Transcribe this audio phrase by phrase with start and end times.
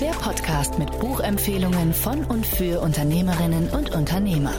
[0.00, 4.54] Der Podcast mit Buchempfehlungen von und für Unternehmerinnen und Unternehmer.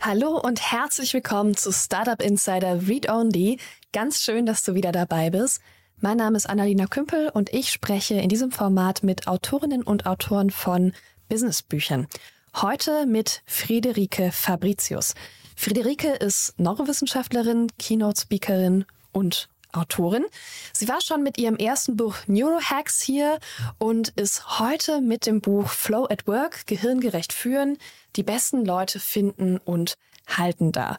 [0.00, 3.60] Hallo und herzlich willkommen zu Startup Insider Read Only.
[3.92, 5.60] Ganz schön, dass du wieder dabei bist.
[6.00, 10.50] Mein Name ist Annalena Kümpel und ich spreche in diesem Format mit Autorinnen und Autoren
[10.50, 10.94] von
[11.28, 12.08] Businessbüchern.
[12.56, 15.14] Heute mit Friederike Fabricius.
[15.54, 20.24] Friederike ist Neurowissenschaftlerin, Keynote-Speakerin und Autorin.
[20.72, 23.38] Sie war schon mit ihrem ersten Buch Neurohacks hier
[23.78, 27.78] und ist heute mit dem Buch Flow at Work, Gehirngerecht führen,
[28.16, 30.96] die besten Leute finden und halten da.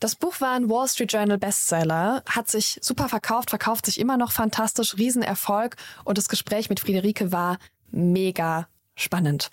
[0.00, 4.16] Das Buch war ein Wall Street Journal Bestseller, hat sich super verkauft, verkauft sich immer
[4.16, 7.58] noch fantastisch, Riesenerfolg und das Gespräch mit Friederike war
[7.90, 9.50] mega spannend.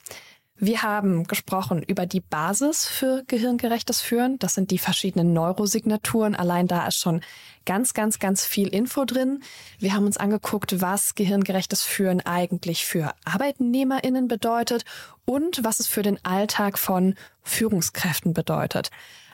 [0.59, 4.39] Wir haben gesprochen über die Basis für gehirngerechtes Führen.
[4.39, 6.35] Das sind die verschiedenen Neurosignaturen.
[6.35, 7.21] Allein da ist schon
[7.67, 9.43] ganz, ganz, ganz viel Info drin.
[9.77, 14.83] Wir haben uns angeguckt, was gehirngerechtes Führen eigentlich für ArbeitnehmerInnen bedeutet
[15.25, 17.13] und was es für den Alltag von
[17.43, 18.89] Führungskräften bedeutet.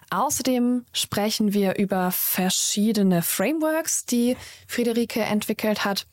[0.09, 4.35] Außerdem sprechen wir über verschiedene Frameworks, die
[4.67, 6.05] Friederike entwickelt hat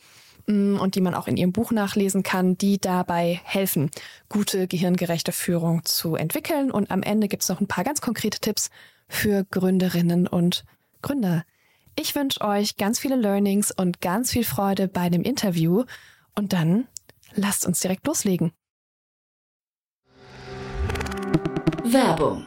[0.46, 3.90] und die man auch in ihrem Buch nachlesen kann, die dabei helfen,
[4.28, 6.70] gute gehirngerechte Führung zu entwickeln.
[6.70, 8.70] Und am Ende gibt es noch ein paar ganz konkrete Tipps
[9.08, 10.64] für Gründerinnen und
[11.02, 11.44] Gründer.
[11.98, 15.84] Ich wünsche euch ganz viele Learnings und ganz viel Freude bei dem Interview.
[16.34, 16.86] Und dann
[17.34, 18.52] lasst uns direkt loslegen.
[21.84, 22.46] Werbung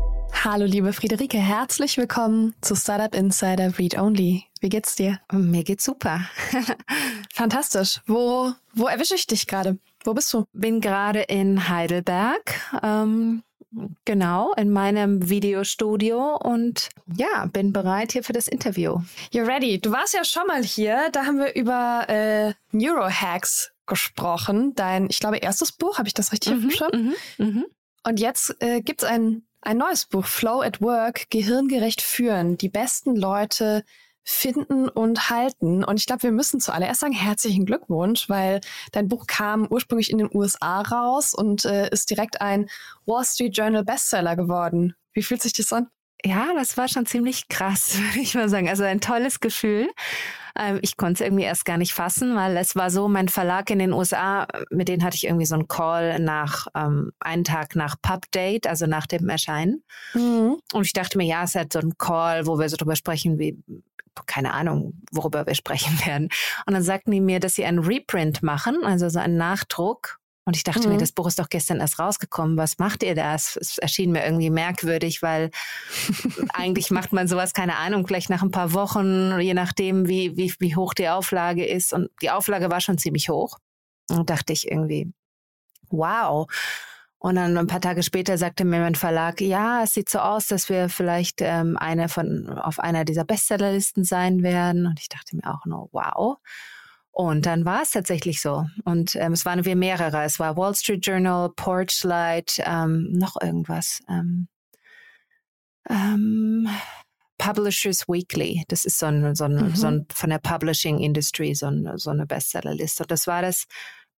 [0.43, 4.45] Hallo liebe Friederike, herzlich willkommen zu Startup Insider Read Only.
[4.59, 5.19] Wie geht's dir?
[5.31, 6.21] Mir geht's super.
[7.31, 8.01] Fantastisch.
[8.07, 9.77] Wo, wo erwische ich dich gerade?
[10.03, 10.45] Wo bist du?
[10.51, 12.59] Bin gerade in Heidelberg.
[12.81, 13.43] Ähm,
[14.03, 18.99] genau, in meinem Videostudio und ja, bin bereit hier für das Interview.
[19.31, 19.79] You're ready.
[19.79, 21.09] Du warst ja schon mal hier.
[21.11, 24.73] Da haben wir über äh, Neurohacks gesprochen.
[24.73, 25.99] Dein, ich glaube, erstes Buch.
[25.99, 27.13] Habe ich das richtig mhm, aufgeschrieben?
[27.37, 27.65] Mhm, mh.
[28.05, 33.15] Und jetzt äh, gibt's ein ein neues Buch, Flow at Work, Gehirngerecht führen, die besten
[33.15, 33.83] Leute
[34.23, 35.83] finden und halten.
[35.83, 38.61] Und ich glaube, wir müssen zuallererst sagen, herzlichen Glückwunsch, weil
[38.91, 42.69] dein Buch kam ursprünglich in den USA raus und äh, ist direkt ein
[43.05, 44.95] Wall Street Journal Bestseller geworden.
[45.13, 45.87] Wie fühlt sich das an?
[46.23, 48.69] Ja, das war schon ziemlich krass, würde ich mal sagen.
[48.69, 49.89] Also ein tolles Gefühl.
[50.57, 53.69] Ähm, ich konnte es irgendwie erst gar nicht fassen, weil es war so, mein Verlag
[53.69, 57.75] in den USA, mit denen hatte ich irgendwie so einen Call nach ähm, einen Tag
[57.75, 59.83] nach Pub Date, also nach dem Erscheinen.
[60.13, 60.57] Mhm.
[60.73, 62.95] Und ich dachte mir, ja, es ist halt so ein Call, wo wir so drüber
[62.95, 63.57] sprechen, wie
[64.25, 66.29] keine Ahnung, worüber wir sprechen werden.
[66.65, 70.55] Und dann sagten die mir, dass sie einen Reprint machen, also so einen Nachdruck und
[70.55, 70.93] ich dachte mhm.
[70.93, 72.57] mir, das Buch ist doch gestern erst rausgekommen.
[72.57, 73.35] Was macht ihr da?
[73.35, 75.51] Es erschien mir irgendwie merkwürdig, weil
[76.53, 80.53] eigentlich macht man sowas, keine Ahnung, vielleicht nach ein paar Wochen, je nachdem, wie, wie,
[80.59, 81.93] wie hoch die Auflage ist.
[81.93, 83.57] Und die Auflage war schon ziemlich hoch.
[84.09, 85.13] Und dachte ich irgendwie,
[85.89, 86.47] wow.
[87.19, 90.47] Und dann ein paar Tage später sagte mir mein Verlag, ja, es sieht so aus,
[90.47, 94.87] dass wir vielleicht ähm, eine von auf einer dieser Bestsellerlisten sein werden.
[94.87, 96.39] Und ich dachte mir auch nur, wow.
[97.11, 98.65] Und dann war es tatsächlich so.
[98.85, 100.23] Und ähm, es waren wir mehrere.
[100.23, 103.99] Es war Wall Street Journal, Porchlight, ähm, noch irgendwas.
[104.09, 104.47] Ähm,
[105.89, 106.69] ähm,
[107.37, 108.63] Publishers Weekly.
[108.67, 109.75] Das ist so ein, so ein, mhm.
[109.75, 113.03] so ein von der Publishing Industry, so, ein, so eine Bestsellerliste.
[113.03, 113.65] Und das war das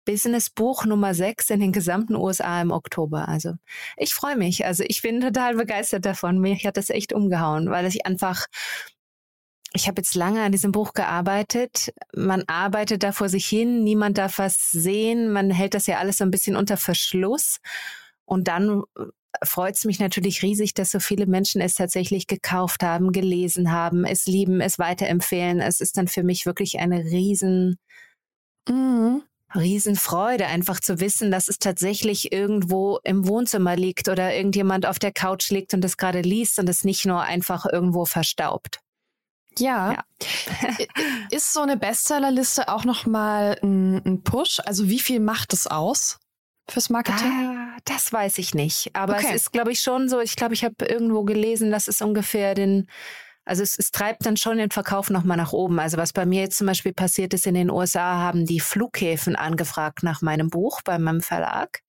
[0.05, 3.27] Business-Buch Nummer 6 in den gesamten USA im Oktober.
[3.27, 3.53] Also
[3.97, 4.65] ich freue mich.
[4.65, 6.39] Also ich bin total begeistert davon.
[6.39, 8.45] Mich hat das echt umgehauen, weil ich einfach
[9.73, 11.93] ich habe jetzt lange an diesem Buch gearbeitet.
[12.15, 16.17] Man arbeitet da vor sich hin, niemand darf was sehen, man hält das ja alles
[16.17, 17.57] so ein bisschen unter Verschluss.
[18.25, 19.03] Und dann äh,
[19.43, 24.05] freut es mich natürlich riesig, dass so viele Menschen es tatsächlich gekauft haben, gelesen haben,
[24.05, 25.59] es lieben, es weiterempfehlen.
[25.59, 27.77] Es ist dann für mich wirklich eine riesen,
[28.69, 29.23] mhm.
[29.55, 35.11] Riesenfreude, einfach zu wissen, dass es tatsächlich irgendwo im Wohnzimmer liegt oder irgendjemand auf der
[35.11, 38.79] Couch liegt und es gerade liest und es nicht nur einfach irgendwo verstaubt.
[39.59, 39.93] Ja.
[39.93, 40.03] ja.
[41.31, 44.59] ist so eine Bestsellerliste auch nochmal ein, ein Push?
[44.65, 46.19] Also wie viel macht es aus?
[46.69, 47.27] fürs Marketing?
[47.27, 48.95] Ah, das weiß ich nicht.
[48.95, 49.27] Aber okay.
[49.29, 50.19] es ist, glaube ich, schon so.
[50.19, 52.87] Ich glaube, ich habe irgendwo gelesen, dass es ungefähr den,
[53.45, 55.79] also es, es treibt dann schon den Verkauf nochmal nach oben.
[55.79, 59.35] Also was bei mir jetzt zum Beispiel passiert ist in den USA, haben die Flughäfen
[59.35, 61.79] angefragt nach meinem Buch bei meinem Verlag.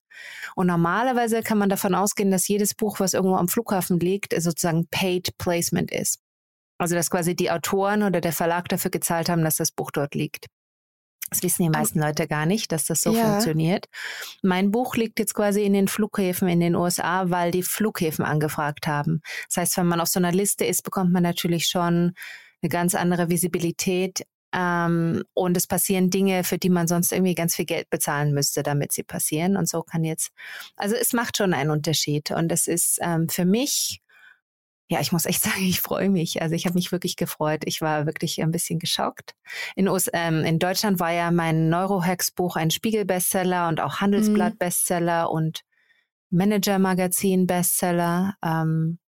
[0.54, 4.86] Und normalerweise kann man davon ausgehen, dass jedes Buch, was irgendwo am Flughafen liegt, sozusagen
[4.88, 6.20] Paid Placement ist.
[6.78, 10.14] Also dass quasi die Autoren oder der Verlag dafür gezahlt haben, dass das Buch dort
[10.14, 10.46] liegt.
[11.30, 13.24] Das wissen die meisten Leute gar nicht, dass das so ja.
[13.24, 13.86] funktioniert.
[14.42, 18.86] Mein Buch liegt jetzt quasi in den Flughäfen in den USA, weil die Flughäfen angefragt
[18.86, 19.20] haben.
[19.48, 22.12] Das heißt, wenn man auf so einer Liste ist, bekommt man natürlich schon
[22.62, 24.24] eine ganz andere Visibilität.
[24.54, 28.62] Ähm, und es passieren Dinge, für die man sonst irgendwie ganz viel Geld bezahlen müsste,
[28.62, 29.56] damit sie passieren.
[29.56, 30.30] Und so kann jetzt,
[30.76, 32.30] also es macht schon einen Unterschied.
[32.30, 34.03] Und es ist ähm, für mich
[34.88, 36.42] ja, ich muss echt sagen, ich freue mich.
[36.42, 37.62] Also ich habe mich wirklich gefreut.
[37.64, 39.34] Ich war wirklich ein bisschen geschockt.
[39.76, 45.34] In, US, ähm, in Deutschland war ja mein Neurohacks-Buch ein Spiegel-Bestseller und auch Handelsblatt-Bestseller mhm.
[45.34, 45.60] und
[46.30, 48.34] Manager-Magazin-Bestseller.
[48.44, 48.98] Ähm,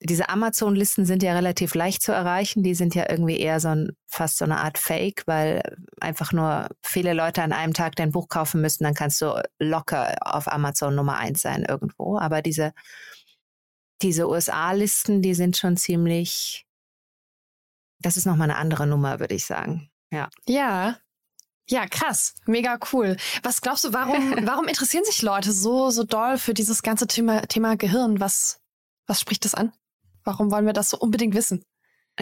[0.00, 2.62] diese Amazon-Listen sind ja relativ leicht zu erreichen.
[2.62, 5.62] Die sind ja irgendwie eher so ein, fast so eine Art Fake, weil
[5.98, 10.14] einfach nur viele Leute an einem Tag dein Buch kaufen müssen, dann kannst du locker
[10.20, 12.18] auf Amazon Nummer eins sein irgendwo.
[12.18, 12.74] Aber diese
[14.02, 16.66] diese USA-Listen, die sind schon ziemlich,
[18.00, 19.90] das ist nochmal eine andere Nummer, würde ich sagen.
[20.10, 20.28] Ja.
[20.46, 20.98] Ja.
[21.68, 22.34] Ja, krass.
[22.44, 23.16] Mega cool.
[23.42, 27.42] Was glaubst du, warum, warum interessieren sich Leute so, so doll für dieses ganze Thema,
[27.42, 28.20] Thema Gehirn?
[28.20, 28.60] Was,
[29.06, 29.72] was spricht das an?
[30.24, 31.64] Warum wollen wir das so unbedingt wissen?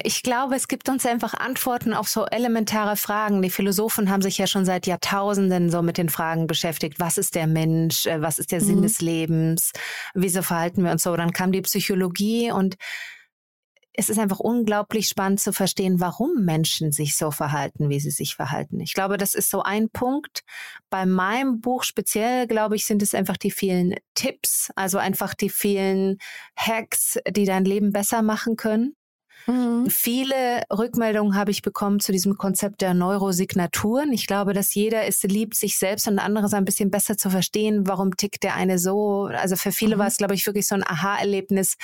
[0.02, 3.42] Ich glaube, es gibt uns einfach Antworten auf so elementare Fragen.
[3.42, 6.98] Die Philosophen haben sich ja schon seit Jahrtausenden so mit den Fragen beschäftigt.
[6.98, 8.06] Was ist der Mensch?
[8.06, 8.66] Äh, was ist der mhm.
[8.66, 9.72] Sinn des Lebens?
[10.14, 11.14] Wieso verhalten wir uns so?
[11.14, 12.76] Dann kam die Psychologie und
[13.94, 18.34] es ist einfach unglaublich spannend zu verstehen, warum Menschen sich so verhalten, wie sie sich
[18.34, 18.80] verhalten.
[18.80, 20.40] Ich glaube, das ist so ein Punkt.
[20.88, 25.50] Bei meinem Buch speziell, glaube ich, sind es einfach die vielen Tipps, also einfach die
[25.50, 26.16] vielen
[26.56, 28.96] Hacks, die dein Leben besser machen können.
[29.46, 29.88] Mhm.
[29.88, 34.12] Viele Rückmeldungen habe ich bekommen zu diesem Konzept der Neurosignaturen.
[34.12, 37.86] Ich glaube, dass jeder es liebt, sich selbst und andere ein bisschen besser zu verstehen,
[37.86, 39.24] warum tickt der eine so.
[39.24, 40.00] Also für viele mhm.
[40.00, 41.76] war es, glaube ich, wirklich so ein Aha-Erlebnis.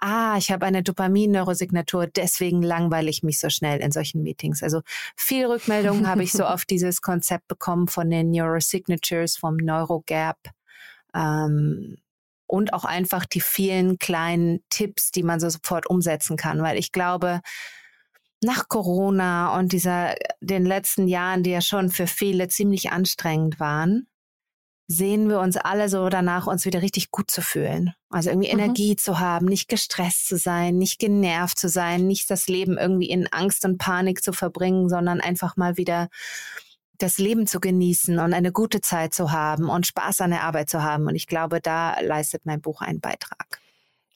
[0.00, 4.62] Ah, ich habe eine Dopamin-Neurosignatur, deswegen langweile ich mich so schnell in solchen Meetings.
[4.62, 4.82] Also
[5.16, 10.38] viel Rückmeldungen habe ich so auf dieses Konzept bekommen von den Neurosignatures, vom Neurogap.
[11.14, 11.96] Ähm,
[12.46, 16.92] und auch einfach die vielen kleinen Tipps, die man so sofort umsetzen kann, weil ich
[16.92, 17.40] glaube,
[18.42, 24.06] nach Corona und dieser den letzten Jahren, die ja schon für viele ziemlich anstrengend waren,
[24.88, 27.94] sehen wir uns alle so danach, uns wieder richtig gut zu fühlen.
[28.08, 28.60] Also irgendwie mhm.
[28.60, 33.10] Energie zu haben, nicht gestresst zu sein, nicht genervt zu sein, nicht das Leben irgendwie
[33.10, 36.08] in Angst und Panik zu verbringen, sondern einfach mal wieder
[36.98, 40.70] das Leben zu genießen und eine gute Zeit zu haben und Spaß an der Arbeit
[40.70, 41.06] zu haben.
[41.06, 43.60] Und ich glaube, da leistet mein Buch einen Beitrag.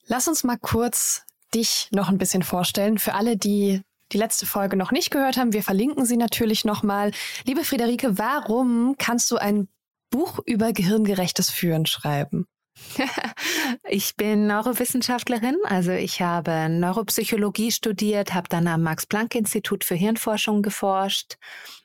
[0.06, 1.22] Lass uns mal kurz
[1.54, 2.98] dich noch ein bisschen vorstellen.
[2.98, 3.82] Für alle, die
[4.12, 7.12] die letzte Folge noch nicht gehört haben, wir verlinken sie natürlich nochmal.
[7.44, 9.68] Liebe Friederike, warum kannst du ein
[10.10, 12.46] Buch über gehirngerechtes Führen schreiben?
[13.88, 21.36] ich bin Neurowissenschaftlerin, also ich habe Neuropsychologie studiert, habe dann am Max-Planck-Institut für Hirnforschung geforscht,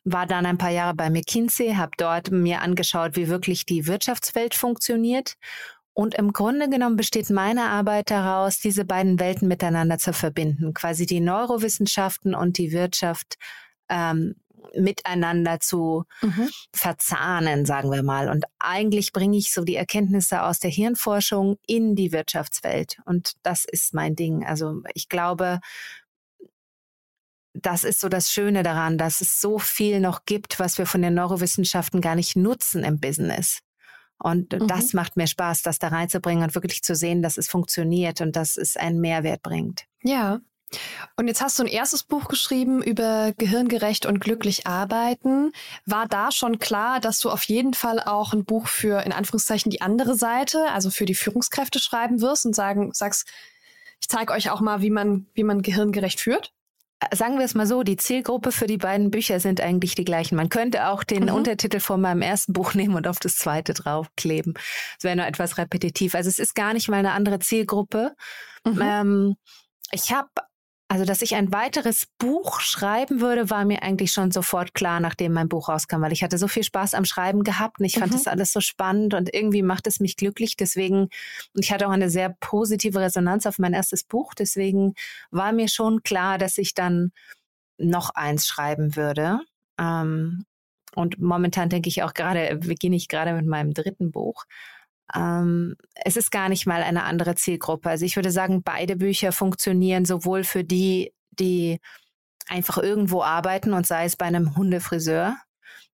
[0.04, 4.56] war dann ein paar Jahre bei McKinsey, habe dort mir angeschaut, wie wirklich die Wirtschaftswelt
[4.56, 5.36] funktioniert.
[5.94, 11.06] Und im Grunde genommen besteht meine Arbeit daraus, diese beiden Welten miteinander zu verbinden, quasi
[11.06, 13.36] die Neurowissenschaften und die Wirtschaft
[13.90, 14.36] ähm,
[14.76, 16.50] miteinander zu mhm.
[16.74, 18.30] verzahnen, sagen wir mal.
[18.30, 22.98] Und eigentlich bringe ich so die Erkenntnisse aus der Hirnforschung in die Wirtschaftswelt.
[23.06, 24.46] Und das ist mein Ding.
[24.46, 25.60] Also ich glaube,
[27.54, 31.02] das ist so das Schöne daran, dass es so viel noch gibt, was wir von
[31.02, 33.60] den Neurowissenschaften gar nicht nutzen im Business.
[34.18, 34.68] Und mhm.
[34.68, 38.36] das macht mir Spaß, das da reinzubringen und wirklich zu sehen, dass es funktioniert und
[38.36, 39.86] dass es einen Mehrwert bringt.
[40.04, 40.40] Ja,
[41.18, 45.52] und jetzt hast du ein erstes Buch geschrieben über gehirngerecht und glücklich arbeiten.
[45.86, 49.70] War da schon klar, dass du auf jeden Fall auch ein Buch für in Anführungszeichen
[49.70, 53.28] die andere Seite, also für die Führungskräfte schreiben wirst und sagen, sagst,
[54.02, 56.52] ich zeige euch auch mal, wie man, wie man gehirngerecht führt?
[57.14, 60.36] sagen wir es mal so, die Zielgruppe für die beiden Bücher sind eigentlich die gleichen.
[60.36, 61.34] Man könnte auch den mhm.
[61.34, 64.54] Untertitel von meinem ersten Buch nehmen und auf das zweite draufkleben.
[64.54, 66.16] Das wäre nur etwas repetitiv.
[66.16, 68.16] Also es ist gar nicht mal eine andere Zielgruppe.
[68.66, 68.82] Mhm.
[68.82, 69.36] Ähm,
[69.92, 70.30] ich habe
[70.88, 75.34] also, dass ich ein weiteres Buch schreiben würde, war mir eigentlich schon sofort klar, nachdem
[75.34, 78.12] mein Buch rauskam, weil ich hatte so viel Spaß am Schreiben gehabt und ich fand
[78.12, 78.18] mhm.
[78.18, 80.58] das alles so spannend und irgendwie macht es mich glücklich.
[80.58, 81.10] Deswegen,
[81.54, 84.36] und ich hatte auch eine sehr positive Resonanz auf mein erstes Buch.
[84.36, 84.94] Deswegen
[85.32, 87.12] war mir schon klar, dass ich dann
[87.80, 89.40] noch eins schreiben würde.
[89.80, 90.46] Ähm,
[90.94, 94.46] und momentan denke ich auch gerade, beginne ich gerade mit meinem dritten Buch.
[95.14, 97.90] Ähm, es ist gar nicht mal eine andere Zielgruppe.
[97.90, 101.80] Also ich würde sagen, beide Bücher funktionieren sowohl für die, die
[102.48, 105.36] einfach irgendwo arbeiten und sei es bei einem Hundefriseur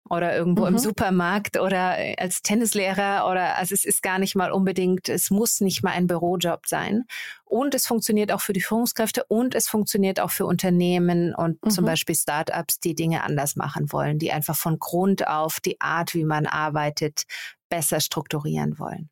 [0.10, 0.70] oder irgendwo mhm.
[0.70, 5.62] im Supermarkt oder als Tennislehrer oder also es ist gar nicht mal unbedingt, es muss
[5.62, 7.06] nicht mal ein Bürojob sein.
[7.46, 11.70] Und es funktioniert auch für die Führungskräfte und es funktioniert auch für Unternehmen und mhm.
[11.70, 16.16] zum Beispiel Startups, die Dinge anders machen wollen, die einfach von Grund auf die Art,
[16.16, 17.24] wie man arbeitet,
[17.70, 19.10] besser strukturieren wollen.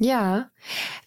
[0.00, 0.50] Ja,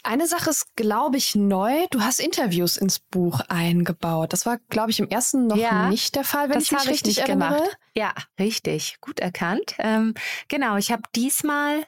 [0.02, 1.88] eine Sache ist, glaube ich, neu.
[1.92, 4.32] Du hast Interviews ins Buch eingebaut.
[4.32, 7.18] Das war, glaube ich, im ersten noch ja, nicht der Fall, wenn ich mich richtig
[7.20, 7.56] erinnere.
[7.56, 7.78] Gemacht.
[7.94, 9.76] Ja, richtig, gut erkannt.
[9.80, 10.14] Ähm,
[10.48, 11.86] genau, ich habe diesmal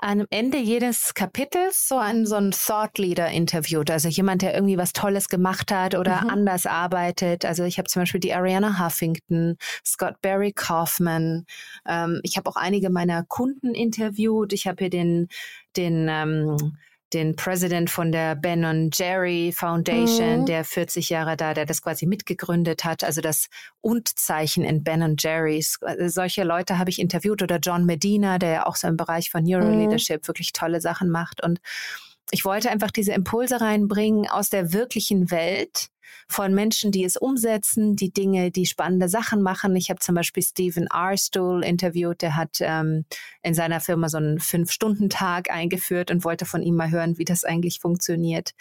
[0.00, 4.78] am Ende jedes Kapitels so einen so einen Thought Leader interviewt, also jemand, der irgendwie
[4.78, 6.30] was Tolles gemacht hat oder mhm.
[6.30, 7.44] anders arbeitet.
[7.44, 11.46] Also ich habe zum Beispiel die Ariana Huffington, Scott Barry Kaufman.
[11.86, 14.52] Ähm, ich habe auch einige meiner Kunden interviewt.
[14.52, 15.28] Ich habe hier den
[15.76, 16.76] den ähm,
[17.12, 20.46] den President von der Ben und Jerry Foundation, mhm.
[20.46, 23.48] der 40 Jahre da, der das quasi mitgegründet hat, also das
[23.80, 25.78] Und-Zeichen in Ben und Jerry's.
[25.80, 29.30] Also solche Leute habe ich interviewt oder John Medina, der ja auch so im Bereich
[29.30, 30.28] von Neuroleadership mhm.
[30.28, 31.60] wirklich tolle Sachen macht und
[32.30, 35.88] ich wollte einfach diese Impulse reinbringen aus der wirklichen Welt
[36.28, 39.74] von Menschen, die es umsetzen, die Dinge, die spannende Sachen machen.
[39.76, 43.04] Ich habe zum Beispiel Stephen Arstool interviewt, der hat ähm,
[43.42, 47.44] in seiner Firma so einen Fünf-Stunden-Tag eingeführt und wollte von ihm mal hören, wie das
[47.44, 48.52] eigentlich funktioniert.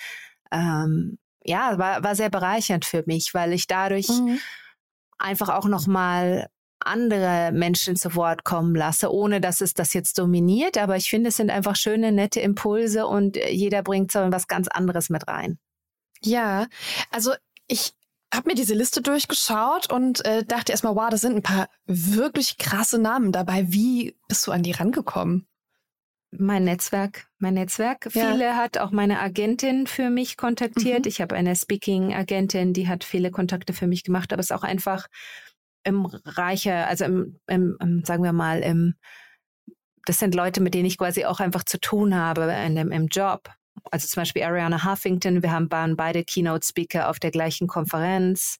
[0.51, 4.39] Ähm, ja, war, war sehr bereichernd für mich, weil ich dadurch mhm.
[5.17, 6.47] einfach auch nochmal
[6.79, 10.77] andere Menschen zu Wort kommen lasse, ohne dass es das jetzt dominiert.
[10.77, 14.67] Aber ich finde, es sind einfach schöne, nette Impulse und jeder bringt so was ganz
[14.67, 15.57] anderes mit rein.
[16.21, 16.67] Ja,
[17.11, 17.33] also
[17.67, 17.93] ich
[18.33, 22.57] habe mir diese Liste durchgeschaut und äh, dachte erstmal, wow, da sind ein paar wirklich
[22.57, 23.71] krasse Namen dabei.
[23.71, 25.47] Wie bist du an die rangekommen?
[26.31, 28.09] Mein Netzwerk, mein Netzwerk.
[28.13, 28.31] Ja.
[28.31, 31.05] Viele hat auch meine Agentin für mich kontaktiert.
[31.05, 31.09] Mhm.
[31.09, 34.63] Ich habe eine Speaking-Agentin, die hat viele Kontakte für mich gemacht, aber es ist auch
[34.63, 35.07] einfach
[35.83, 38.95] im Reiche, also im, im, im, sagen wir mal, im,
[40.05, 43.07] das sind Leute, mit denen ich quasi auch einfach zu tun habe in dem, im
[43.07, 43.49] Job
[43.91, 48.57] also zum Beispiel Ariana Huffington, wir haben, waren beide Keynote-Speaker auf der gleichen Konferenz.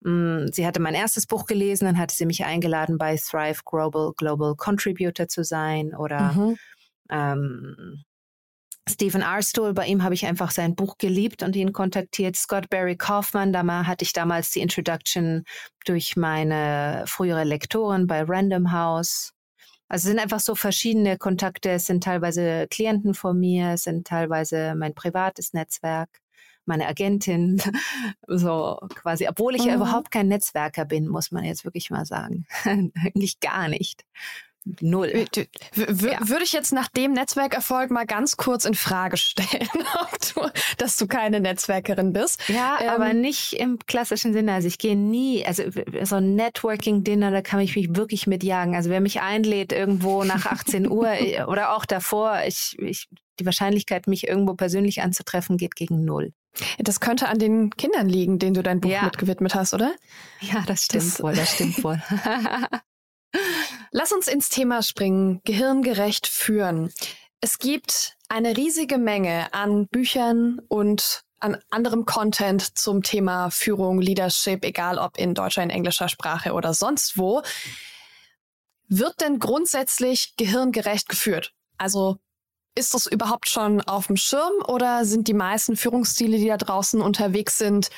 [0.00, 4.12] Mm, sie hatte mein erstes Buch gelesen, dann hatte sie mich eingeladen, bei Thrive Global,
[4.16, 6.56] Global Contributor zu sein oder mhm.
[7.10, 8.04] ähm,
[8.88, 12.36] Stephen Arstool, bei ihm habe ich einfach sein Buch geliebt und ihn kontaktiert.
[12.36, 15.44] Scott Barry Kaufman, da hatte ich damals die Introduction
[15.84, 19.32] durch meine frühere Lektorin bei Random House.
[19.88, 21.70] Also es sind einfach so verschiedene Kontakte.
[21.70, 26.20] Es sind teilweise Klienten von mir, es sind teilweise mein privates Netzwerk,
[26.66, 27.60] meine Agentin,
[28.26, 29.68] so quasi, obwohl ich mhm.
[29.68, 32.46] ja überhaupt kein Netzwerker bin, muss man jetzt wirklich mal sagen.
[32.64, 34.04] Eigentlich gar nicht.
[34.80, 35.26] Null.
[35.74, 36.18] Ja.
[36.20, 39.68] Würde ich jetzt nach dem Netzwerkerfolg mal ganz kurz in Frage stellen,
[40.34, 42.48] du, dass du keine Netzwerkerin bist.
[42.48, 44.52] Ja, ähm, aber nicht im klassischen Sinne.
[44.52, 45.64] Also ich gehe nie, also
[46.02, 48.74] so ein Networking-Dinner, da kann ich mich wirklich mitjagen.
[48.74, 53.08] Also wer mich einlädt irgendwo nach 18 Uhr äh, oder auch davor, ich, ich,
[53.40, 56.32] die Wahrscheinlichkeit, mich irgendwo persönlich anzutreffen, geht gegen null.
[56.78, 59.04] Das könnte an den Kindern liegen, denen du dein Buch ja.
[59.04, 59.94] mitgewidmet hast, oder?
[60.40, 62.02] Ja, das stimmt das, wohl, das stimmt wohl.
[63.90, 66.92] Lass uns ins Thema springen, gehirngerecht führen.
[67.40, 74.64] Es gibt eine riesige Menge an Büchern und an anderem Content zum Thema Führung, Leadership,
[74.64, 77.42] egal ob in deutscher, in englischer Sprache oder sonst wo.
[78.88, 81.52] Wird denn grundsätzlich gehirngerecht geführt?
[81.76, 82.18] Also
[82.74, 87.00] ist das überhaupt schon auf dem Schirm oder sind die meisten Führungsstile, die da draußen
[87.00, 87.90] unterwegs sind,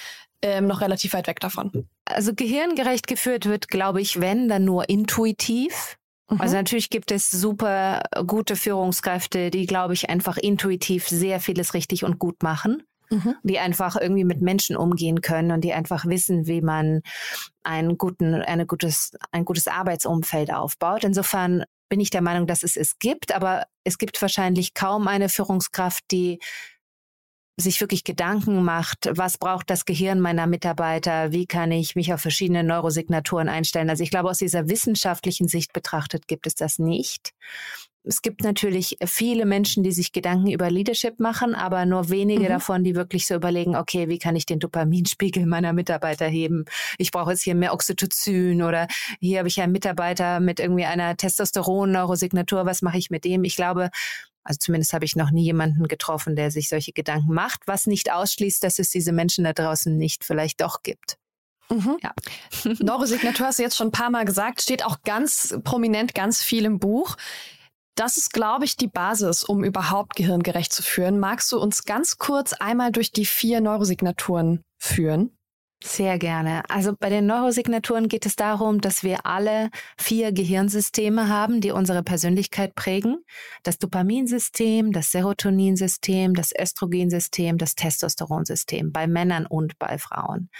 [0.42, 1.88] ähm, noch relativ weit weg davon?
[2.14, 5.96] Also gehirngerecht geführt wird, glaube ich, wenn, dann nur intuitiv.
[6.30, 6.40] Mhm.
[6.40, 12.04] Also natürlich gibt es super gute Führungskräfte, die, glaube ich, einfach intuitiv sehr vieles richtig
[12.04, 12.82] und gut machen.
[13.12, 13.34] Mhm.
[13.42, 17.00] die einfach irgendwie mit Menschen umgehen können und die einfach wissen, wie man
[17.64, 21.02] einen guten, eine gutes, ein gutes Arbeitsumfeld aufbaut.
[21.02, 25.28] Insofern bin ich der Meinung, dass es es gibt, aber es gibt wahrscheinlich kaum eine
[25.28, 26.38] Führungskraft, die
[27.60, 32.20] sich wirklich Gedanken macht, was braucht das Gehirn meiner Mitarbeiter, wie kann ich mich auf
[32.20, 33.90] verschiedene Neurosignaturen einstellen.
[33.90, 37.32] Also ich glaube, aus dieser wissenschaftlichen Sicht betrachtet gibt es das nicht.
[38.02, 42.48] Es gibt natürlich viele Menschen, die sich Gedanken über Leadership machen, aber nur wenige mhm.
[42.48, 46.64] davon, die wirklich so überlegen, okay, wie kann ich den Dopaminspiegel meiner Mitarbeiter heben?
[46.96, 48.86] Ich brauche jetzt hier mehr Oxytocin oder
[49.20, 53.44] hier habe ich einen Mitarbeiter mit irgendwie einer Testosteron-Neurosignatur, was mache ich mit dem?
[53.44, 53.90] Ich glaube,
[54.44, 58.12] also zumindest habe ich noch nie jemanden getroffen, der sich solche Gedanken macht, was nicht
[58.12, 61.18] ausschließt, dass es diese Menschen da draußen nicht vielleicht doch gibt.
[61.68, 61.98] Mhm.
[62.02, 62.12] Ja.
[62.80, 66.64] Neurosignatur hast du jetzt schon ein paar Mal gesagt, steht auch ganz prominent, ganz viel
[66.64, 67.16] im Buch.
[67.94, 71.18] Das ist, glaube ich, die Basis, um überhaupt gehirngerecht zu führen.
[71.18, 75.36] Magst du uns ganz kurz einmal durch die vier Neurosignaturen führen?
[75.82, 76.62] Sehr gerne.
[76.68, 82.02] Also bei den Neurosignaturen geht es darum, dass wir alle vier Gehirnsysteme haben, die unsere
[82.02, 83.24] Persönlichkeit prägen.
[83.62, 90.50] Das Dopaminsystem, das Serotoninsystem, das Östrogensystem, das Testosteronsystem bei Männern und bei Frauen.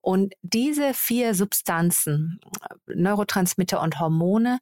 [0.00, 2.40] Und diese vier Substanzen,
[2.86, 4.60] Neurotransmitter und Hormone,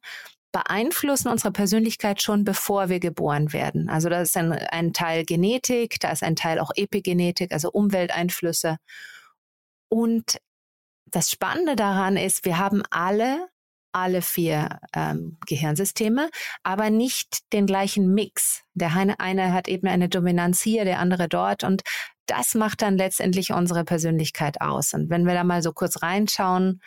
[0.51, 3.87] beeinflussen unsere Persönlichkeit schon bevor wir geboren werden.
[3.87, 8.77] Also da ist ein, ein Teil Genetik, da ist ein Teil auch Epigenetik, also Umwelteinflüsse.
[9.89, 10.39] Und
[11.05, 13.47] das Spannende daran ist, wir haben alle
[13.93, 16.29] alle vier ähm, Gehirnsysteme,
[16.61, 18.63] aber nicht den gleichen Mix.
[18.75, 21.81] Der eine, eine hat eben eine Dominanz hier, der andere dort und
[22.27, 24.93] das macht dann letztendlich unsere Persönlichkeit aus.
[24.93, 26.81] Und wenn wir da mal so kurz reinschauen,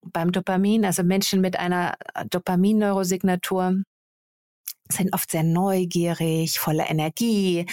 [0.00, 1.96] beim Dopamin, also Menschen mit einer
[2.30, 3.82] Dopamin-Neurosignatur,
[4.90, 7.66] sind oft sehr neugierig, voller Energie,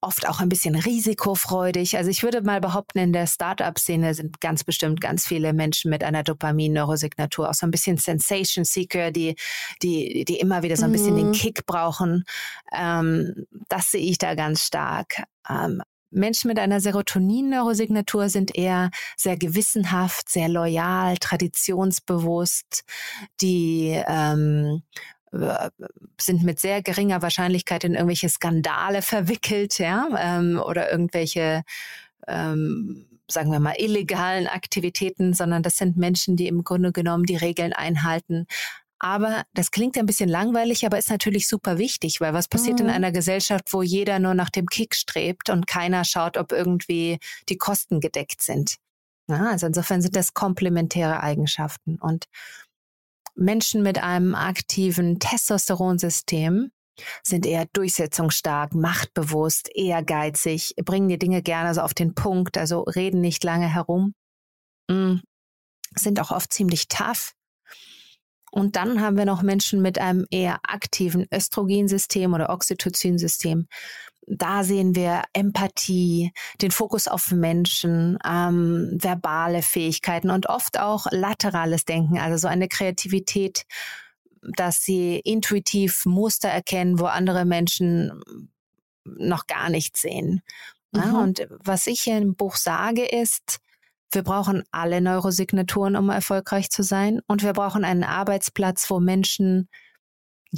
[0.00, 1.96] oft auch ein bisschen risikofreudig.
[1.96, 6.04] Also ich würde mal behaupten, in der Startup-Szene sind ganz bestimmt ganz viele Menschen mit
[6.04, 9.36] einer Dopamin-Neurosignatur, auch so ein bisschen Sensation Seeker, die,
[9.82, 11.32] die, die immer wieder so ein bisschen den mhm.
[11.32, 12.24] Kick brauchen.
[12.72, 15.22] Ähm, das sehe ich da ganz stark.
[15.48, 15.82] Ähm,
[16.14, 22.84] Menschen mit einer Serotonin-Neurosignatur sind eher sehr gewissenhaft, sehr loyal, traditionsbewusst,
[23.40, 24.82] die ähm,
[26.20, 31.62] sind mit sehr geringer Wahrscheinlichkeit in irgendwelche Skandale verwickelt, ja, ähm, oder irgendwelche
[32.28, 37.36] ähm, sagen wir mal, illegalen Aktivitäten, sondern das sind Menschen, die im Grunde genommen die
[37.36, 38.46] Regeln einhalten.
[38.98, 42.86] Aber das klingt ein bisschen langweilig, aber ist natürlich super wichtig, weil was passiert mhm.
[42.86, 47.18] in einer Gesellschaft, wo jeder nur nach dem Kick strebt und keiner schaut, ob irgendwie
[47.48, 48.76] die Kosten gedeckt sind?
[49.28, 51.96] Ja, also insofern sind das komplementäre Eigenschaften.
[51.96, 52.26] Und
[53.34, 56.70] Menschen mit einem aktiven Testosteronsystem
[57.22, 63.20] sind eher durchsetzungsstark, machtbewusst, ehrgeizig, bringen die Dinge gerne so auf den Punkt, also reden
[63.20, 64.14] nicht lange herum,
[64.88, 65.16] mm,
[65.96, 67.34] sind auch oft ziemlich tough.
[68.52, 73.66] Und dann haben wir noch Menschen mit einem eher aktiven Östrogensystem oder Oxytocinsystem
[74.26, 76.32] da sehen wir Empathie,
[76.62, 82.68] den Fokus auf Menschen, ähm, verbale Fähigkeiten und oft auch laterales Denken, also so eine
[82.68, 83.64] Kreativität,
[84.56, 88.22] dass sie intuitiv Muster erkennen, wo andere Menschen
[89.04, 90.42] noch gar nicht sehen.
[90.92, 91.00] Mhm.
[91.00, 93.60] Ja, und was ich hier im Buch sage ist,
[94.10, 97.20] wir brauchen alle Neurosignaturen, um erfolgreich zu sein.
[97.26, 99.68] Und wir brauchen einen Arbeitsplatz, wo Menschen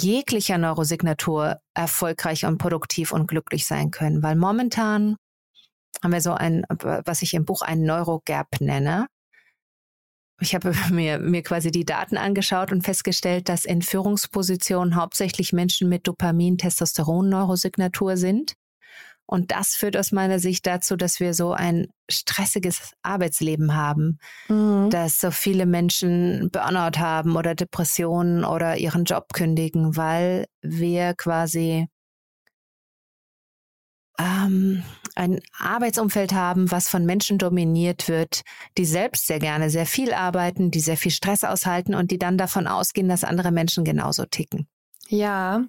[0.01, 4.23] jeglicher Neurosignatur erfolgreich und produktiv und glücklich sein können.
[4.23, 5.17] Weil momentan
[6.03, 9.07] haben wir so ein, was ich im Buch ein Neurogap nenne.
[10.39, 15.89] Ich habe mir, mir quasi die Daten angeschaut und festgestellt, dass in Führungspositionen hauptsächlich Menschen
[15.89, 18.53] mit Dopamin-Testosteron-Neurosignatur sind.
[19.27, 24.89] Und das führt aus meiner Sicht dazu, dass wir so ein stressiges Arbeitsleben haben, mhm.
[24.89, 31.87] dass so viele Menschen Burnout haben oder Depressionen oder ihren Job kündigen, weil wir quasi
[34.17, 34.83] ähm,
[35.15, 38.41] ein Arbeitsumfeld haben, was von Menschen dominiert wird,
[38.77, 42.37] die selbst sehr gerne sehr viel arbeiten, die sehr viel Stress aushalten und die dann
[42.37, 44.67] davon ausgehen, dass andere Menschen genauso ticken.
[45.09, 45.65] Ja,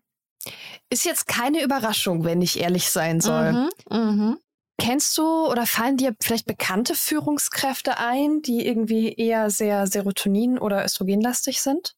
[0.91, 3.53] ist jetzt keine Überraschung, wenn ich ehrlich sein soll.
[3.53, 4.37] Mhm, mh.
[4.81, 10.85] Kennst du oder fallen dir vielleicht bekannte Führungskräfte ein, die irgendwie eher sehr Serotonin- oder
[10.85, 11.97] Östrogenlastig sind?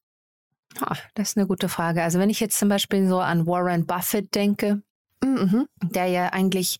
[0.81, 2.03] Oh, das ist eine gute Frage.
[2.03, 4.83] Also wenn ich jetzt zum Beispiel so an Warren Buffett denke,
[5.23, 5.67] mhm.
[5.83, 6.79] der ja eigentlich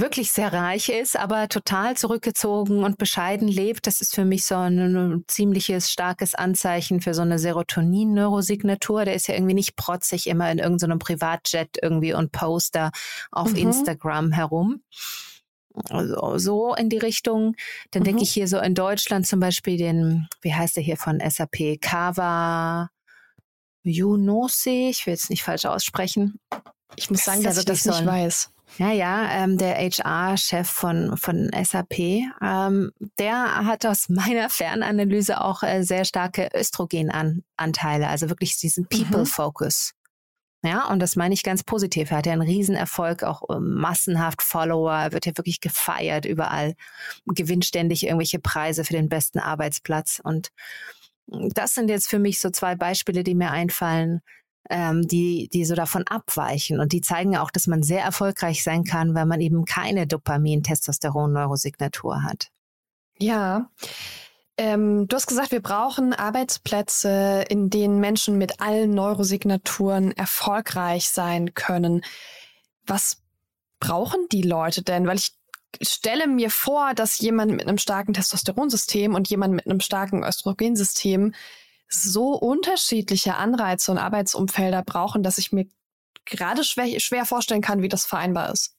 [0.00, 4.56] wirklich sehr reich ist, aber total zurückgezogen und bescheiden lebt, das ist für mich so
[4.56, 9.04] ein, ziemliches starkes Anzeichen für so eine Serotonin-Neurosignatur.
[9.04, 12.90] Der ist ja irgendwie nicht protzig immer in irgendeinem Privatjet irgendwie und Poster
[13.30, 13.56] auf mhm.
[13.56, 14.82] Instagram herum.
[15.90, 17.54] Also so in die Richtung.
[17.90, 18.04] Dann mhm.
[18.04, 21.80] denke ich hier so in Deutschland zum Beispiel den, wie heißt der hier von SAP,
[21.80, 22.90] Kava
[23.82, 26.40] Junose, ich will jetzt nicht falsch aussprechen.
[26.96, 28.50] Ich muss sagen, dass ich das nicht weiß.
[28.76, 31.98] Ja, ja, ähm, der HR-Chef von, von SAP,
[32.42, 39.04] ähm, der hat aus meiner Fernanalyse auch äh, sehr starke Östrogenanteile, also wirklich diesen mhm.
[39.04, 39.94] People-Focus.
[40.64, 42.10] Ja, und das meine ich ganz positiv.
[42.10, 46.74] Er hat ja einen Riesenerfolg, auch ähm, massenhaft Follower, wird ja wirklich gefeiert überall,
[47.26, 50.20] gewinnt ständig irgendwelche Preise für den besten Arbeitsplatz.
[50.22, 50.50] Und
[51.26, 54.20] das sind jetzt für mich so zwei Beispiele, die mir einfallen,
[54.70, 56.78] ähm, die, die so davon abweichen.
[56.80, 62.22] Und die zeigen auch, dass man sehr erfolgreich sein kann, weil man eben keine Dopamin-Testosteron-Neurosignatur
[62.22, 62.50] hat.
[63.18, 63.70] Ja.
[64.56, 71.54] Ähm, du hast gesagt, wir brauchen Arbeitsplätze, in denen Menschen mit allen Neurosignaturen erfolgreich sein
[71.54, 72.02] können.
[72.86, 73.22] Was
[73.80, 75.06] brauchen die Leute denn?
[75.06, 75.32] Weil ich
[75.82, 81.34] stelle mir vor, dass jemand mit einem starken Testosteronsystem und jemand mit einem starken Östrogensystem
[81.88, 85.66] so unterschiedliche Anreize und Arbeitsumfelder brauchen, dass ich mir
[86.24, 88.74] gerade schwer, schwer vorstellen kann, wie das vereinbar ist.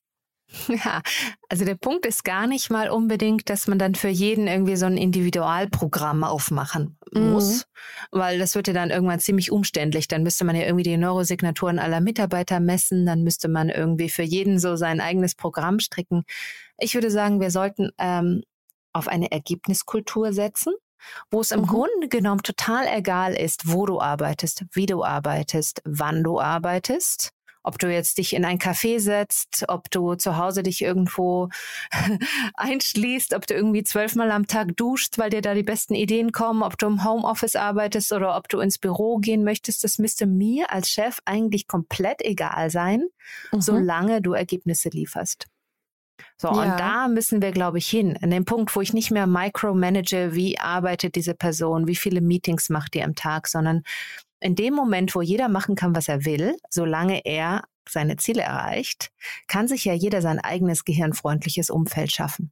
[0.67, 1.01] Ja,
[1.49, 4.87] also der Punkt ist gar nicht mal unbedingt, dass man dann für jeden irgendwie so
[4.87, 7.65] ein Individualprogramm aufmachen muss,
[8.11, 8.19] mhm.
[8.19, 10.07] weil das wird ja dann irgendwann ziemlich umständlich.
[10.07, 14.23] Dann müsste man ja irgendwie die Neurosignaturen aller Mitarbeiter messen, dann müsste man irgendwie für
[14.23, 16.23] jeden so sein eigenes Programm stricken.
[16.77, 18.43] Ich würde sagen, wir sollten ähm,
[18.93, 20.73] auf eine Ergebniskultur setzen
[21.31, 21.67] wo es im mhm.
[21.67, 27.31] Grunde genommen total egal ist, wo du arbeitest, wie du arbeitest, wann du arbeitest.
[27.61, 31.49] Ob du jetzt dich in ein Café setzt, ob du zu Hause dich irgendwo
[32.53, 36.63] einschließt, ob du irgendwie zwölfmal am Tag duscht, weil dir da die besten Ideen kommen,
[36.63, 40.71] ob du im Homeoffice arbeitest oder ob du ins Büro gehen möchtest, das müsste mir
[40.71, 43.03] als Chef eigentlich komplett egal sein,
[43.51, 43.61] mhm.
[43.61, 45.47] solange du Ergebnisse lieferst.
[46.37, 46.53] So, ja.
[46.53, 48.17] und da müssen wir, glaube ich, hin.
[48.21, 52.69] An dem Punkt, wo ich nicht mehr micromanage, wie arbeitet diese Person, wie viele Meetings
[52.69, 53.83] macht die am Tag, sondern
[54.39, 59.11] in dem Moment, wo jeder machen kann, was er will, solange er seine Ziele erreicht,
[59.47, 62.51] kann sich ja jeder sein eigenes gehirnfreundliches Umfeld schaffen.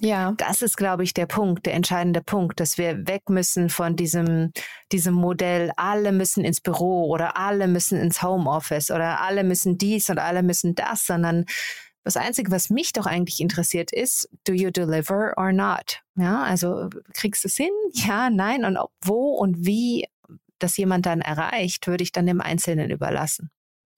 [0.00, 0.32] Ja.
[0.36, 4.52] Das ist, glaube ich, der Punkt, der entscheidende Punkt, dass wir weg müssen von diesem,
[4.92, 10.08] diesem Modell, alle müssen ins Büro oder alle müssen ins Homeoffice oder alle müssen dies
[10.08, 11.46] und alle müssen das, sondern
[12.08, 16.00] das Einzige, was mich doch eigentlich interessiert, ist, do you deliver or not?
[16.16, 17.70] Ja, also kriegst du es hin?
[17.92, 18.64] Ja, nein.
[18.64, 20.06] Und ob, wo und wie
[20.58, 23.50] das jemand dann erreicht, würde ich dann dem Einzelnen überlassen.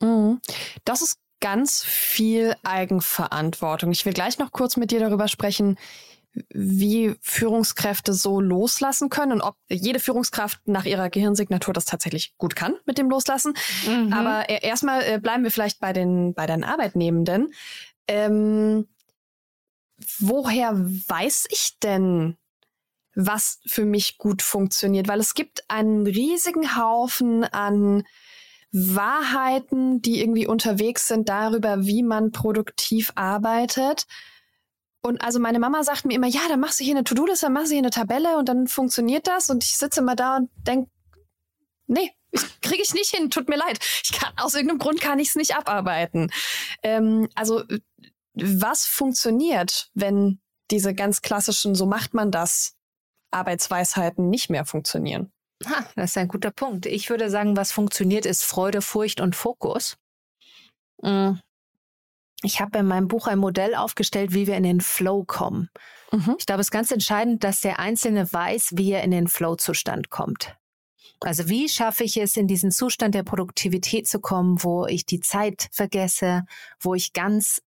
[0.02, 0.40] Mhm.
[0.84, 3.92] Das ist ganz viel Eigenverantwortung.
[3.92, 5.78] Ich will gleich noch kurz mit dir darüber sprechen,
[6.52, 12.54] wie Führungskräfte so loslassen können und ob jede Führungskraft nach ihrer Gehirnsignatur das tatsächlich gut
[12.54, 13.54] kann mit dem Loslassen.
[13.86, 14.12] Mhm.
[14.12, 17.52] Aber erstmal äh, bleiben wir vielleicht bei den, bei den Arbeitnehmenden.
[18.10, 18.88] Ähm,
[20.18, 22.36] woher weiß ich denn,
[23.14, 25.06] was für mich gut funktioniert?
[25.06, 28.02] Weil es gibt einen riesigen Haufen an
[28.72, 34.06] Wahrheiten, die irgendwie unterwegs sind darüber, wie man produktiv arbeitet.
[35.02, 37.52] Und also meine Mama sagt mir immer, ja, dann machst du hier eine To-Do-Liste, dann
[37.52, 39.50] machst du hier eine Tabelle und dann funktioniert das.
[39.50, 40.90] Und ich sitze immer da und denke,
[41.86, 42.10] nee,
[42.62, 43.78] kriege ich nicht hin, tut mir leid.
[44.04, 46.30] Ich kann, aus irgendeinem Grund kann ich es nicht abarbeiten.
[46.82, 47.64] Ähm, also
[48.34, 50.40] was funktioniert, wenn
[50.70, 52.76] diese ganz klassischen, so macht man das,
[53.32, 55.32] Arbeitsweisheiten nicht mehr funktionieren?
[55.66, 56.86] Ha, das ist ein guter Punkt.
[56.86, 59.96] Ich würde sagen, was funktioniert, ist Freude, Furcht und Fokus.
[61.02, 61.34] Mm.
[62.42, 65.68] Ich habe in meinem Buch ein Modell aufgestellt, wie wir in den Flow kommen.
[66.10, 66.36] Mhm.
[66.38, 70.08] Ich glaube, es ist ganz entscheidend, dass der Einzelne weiß, wie er in den Flow-Zustand
[70.08, 70.56] kommt.
[71.20, 75.20] Also wie schaffe ich es, in diesen Zustand der Produktivität zu kommen, wo ich die
[75.20, 76.44] Zeit vergesse,
[76.80, 77.62] wo ich ganz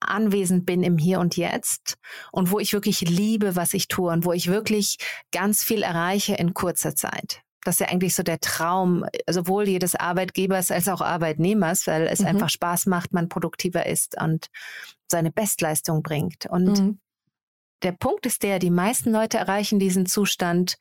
[0.00, 1.98] anwesend bin im Hier und Jetzt
[2.32, 4.98] und wo ich wirklich liebe, was ich tue und wo ich wirklich
[5.32, 7.42] ganz viel erreiche in kurzer Zeit.
[7.64, 12.20] Das ist ja eigentlich so der Traum, sowohl jedes Arbeitgebers als auch Arbeitnehmers, weil es
[12.20, 12.28] mhm.
[12.28, 14.48] einfach Spaß macht, man produktiver ist und
[15.10, 16.46] seine Bestleistung bringt.
[16.46, 17.00] Und mhm.
[17.82, 20.78] der Punkt ist der, die meisten Leute erreichen diesen Zustand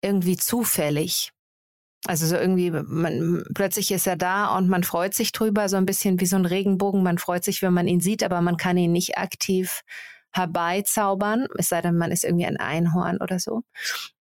[0.00, 1.32] irgendwie zufällig.
[2.06, 5.86] Also so irgendwie, man, plötzlich ist er da und man freut sich drüber, so ein
[5.86, 7.02] bisschen wie so ein Regenbogen.
[7.02, 9.82] Man freut sich, wenn man ihn sieht, aber man kann ihn nicht aktiv
[10.30, 13.62] herbeizaubern, es sei denn, man ist irgendwie ein Einhorn oder so.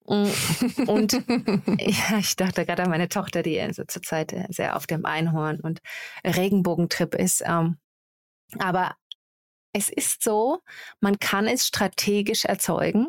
[0.05, 1.13] Mm, und
[1.79, 5.81] ja, ich dachte gerade an meine Tochter, die also zurzeit sehr auf dem Einhorn und
[6.25, 7.43] Regenbogentrip ist.
[7.45, 7.77] Ähm,
[8.59, 8.95] aber
[9.73, 10.59] es ist so,
[11.01, 13.07] man kann es strategisch erzeugen.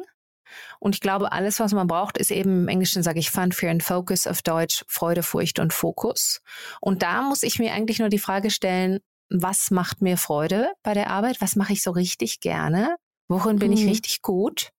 [0.81, 3.73] Und ich glaube, alles, was man braucht, ist eben im Englischen sage ich Fun, Fear
[3.73, 6.41] and Focus, auf Deutsch Freude, Furcht und Fokus.
[6.81, 10.95] Und da muss ich mir eigentlich nur die Frage stellen, was macht mir Freude bei
[10.95, 11.41] der Arbeit?
[11.41, 12.97] Was mache ich so richtig gerne?
[13.29, 13.77] Worin bin mhm.
[13.77, 14.71] ich richtig gut?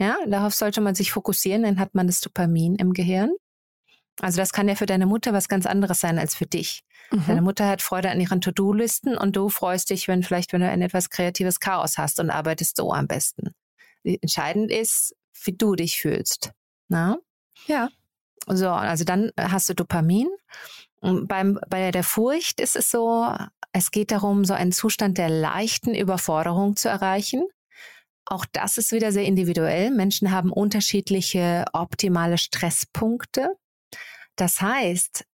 [0.00, 3.30] Ja, darauf sollte man sich fokussieren, dann hat man das Dopamin im Gehirn.
[4.20, 6.82] Also das kann ja für deine Mutter was ganz anderes sein als für dich.
[7.10, 7.24] Mhm.
[7.26, 10.68] Deine Mutter hat Freude an ihren To-Do-Listen und du freust dich, wenn vielleicht, wenn du
[10.68, 13.54] ein etwas kreatives Chaos hast und arbeitest so am besten.
[14.04, 15.14] Entscheidend ist,
[15.44, 16.52] wie du dich fühlst.
[16.88, 17.18] Na?
[17.66, 17.88] Ja.
[18.46, 20.28] So, also dann hast du Dopamin.
[21.00, 23.34] Und beim, bei der Furcht ist es so,
[23.72, 27.44] es geht darum, so einen Zustand der leichten Überforderung zu erreichen.
[28.26, 29.90] Auch das ist wieder sehr individuell.
[29.90, 33.50] Menschen haben unterschiedliche optimale Stresspunkte.
[34.36, 35.26] Das heißt,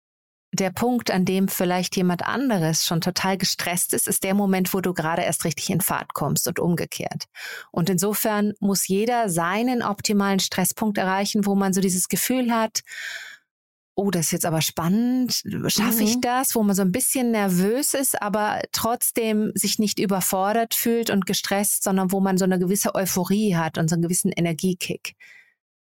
[0.51, 4.81] der Punkt, an dem vielleicht jemand anderes schon total gestresst ist, ist der Moment, wo
[4.81, 7.25] du gerade erst richtig in Fahrt kommst und umgekehrt.
[7.71, 12.81] Und insofern muss jeder seinen optimalen Stresspunkt erreichen, wo man so dieses Gefühl hat,
[13.99, 16.07] oh, das ist jetzt aber spannend, schaffe mhm.
[16.07, 21.09] ich das, wo man so ein bisschen nervös ist, aber trotzdem sich nicht überfordert fühlt
[21.09, 25.15] und gestresst, sondern wo man so eine gewisse Euphorie hat und so einen gewissen Energiekick.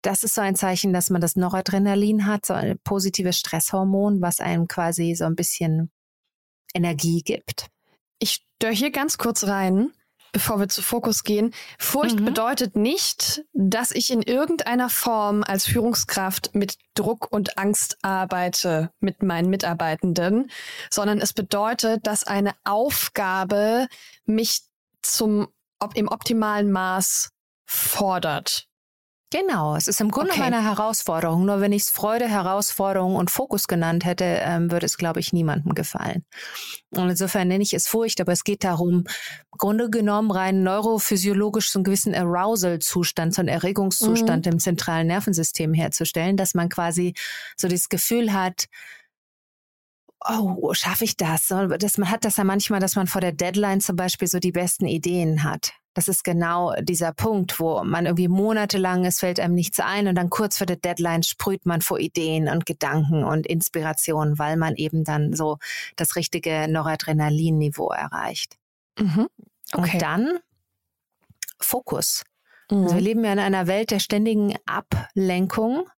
[0.02, 4.40] Das ist so ein Zeichen, dass man das Noradrenalin hat, so ein positives Stresshormon, was
[4.40, 5.90] einem quasi so ein bisschen
[6.74, 7.68] Energie gibt.
[8.18, 9.92] Ich störe hier ganz kurz rein
[10.36, 11.54] bevor wir zu Fokus gehen.
[11.78, 12.26] Furcht mhm.
[12.26, 19.22] bedeutet nicht, dass ich in irgendeiner Form als Führungskraft mit Druck und Angst arbeite mit
[19.22, 20.50] meinen Mitarbeitenden,
[20.90, 23.88] sondern es bedeutet, dass eine Aufgabe
[24.26, 24.60] mich
[25.00, 25.48] zum
[25.94, 27.30] im optimalen Maß
[27.64, 28.65] fordert.
[29.38, 30.42] Genau, es ist im Grunde okay.
[30.42, 31.44] eine Herausforderung.
[31.44, 35.32] Nur wenn ich es Freude, Herausforderung und Fokus genannt hätte, ähm, würde es, glaube ich,
[35.32, 36.24] niemandem gefallen.
[36.90, 41.70] Und insofern nenne ich es Furcht, aber es geht darum, im Grunde genommen rein neurophysiologisch
[41.70, 44.52] so einen gewissen Arousal-Zustand, so einen Erregungszustand mhm.
[44.52, 47.12] im zentralen Nervensystem herzustellen, dass man quasi
[47.56, 48.66] so das Gefühl hat,
[50.26, 51.52] oh, schaffe ich das?
[51.78, 54.52] Das, man hat das ja manchmal, dass man vor der Deadline zum Beispiel so die
[54.52, 55.72] besten Ideen hat.
[55.96, 60.14] Das ist genau dieser Punkt, wo man irgendwie monatelang, es fällt einem nichts ein und
[60.16, 64.74] dann kurz vor der Deadline sprüht man vor Ideen und Gedanken und Inspiration, weil man
[64.74, 65.56] eben dann so
[65.96, 68.58] das richtige Noradrenalin-Niveau erreicht.
[68.98, 69.28] Mhm.
[69.72, 69.92] Okay.
[69.94, 70.38] Und dann
[71.60, 72.24] Fokus.
[72.70, 72.82] Mhm.
[72.82, 75.88] Also wir leben ja in einer Welt der ständigen Ablenkung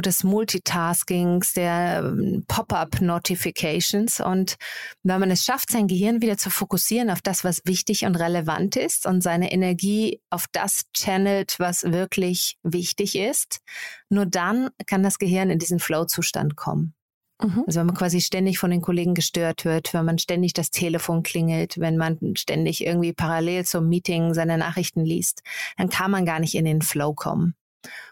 [0.00, 4.20] und des Multitaskings, der ähm, Pop-up-Notifications.
[4.20, 4.56] Und
[5.02, 8.76] wenn man es schafft, sein Gehirn wieder zu fokussieren auf das, was wichtig und relevant
[8.76, 13.60] ist und seine Energie auf das channelt, was wirklich wichtig ist,
[14.08, 16.94] nur dann kann das Gehirn in diesen Flow-Zustand kommen.
[17.42, 17.64] Mhm.
[17.66, 21.22] Also wenn man quasi ständig von den Kollegen gestört wird, wenn man ständig das Telefon
[21.22, 25.42] klingelt, wenn man ständig irgendwie parallel zum Meeting seine Nachrichten liest,
[25.76, 27.54] dann kann man gar nicht in den Flow kommen.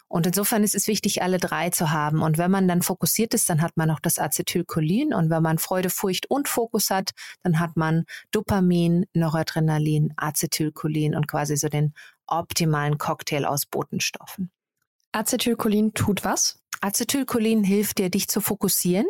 [0.09, 2.23] Und insofern ist es wichtig, alle drei zu haben.
[2.23, 5.13] Und wenn man dann fokussiert ist, dann hat man auch das Acetylcholin.
[5.13, 7.11] Und wenn man Freude, Furcht und Fokus hat,
[7.43, 11.93] dann hat man Dopamin, Noradrenalin, Acetylcholin und quasi so den
[12.27, 14.51] optimalen Cocktail aus Botenstoffen.
[15.13, 16.61] Acetylcholin tut was?
[16.81, 19.07] Acetylcholin hilft dir, dich zu fokussieren,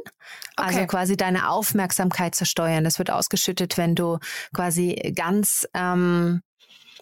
[0.56, 0.80] also okay.
[0.80, 2.82] also quasi deine Aufmerksamkeit zu steuern.
[2.82, 4.18] Das wird ausgeschüttet, wenn du
[4.54, 6.40] quasi ganz ähm,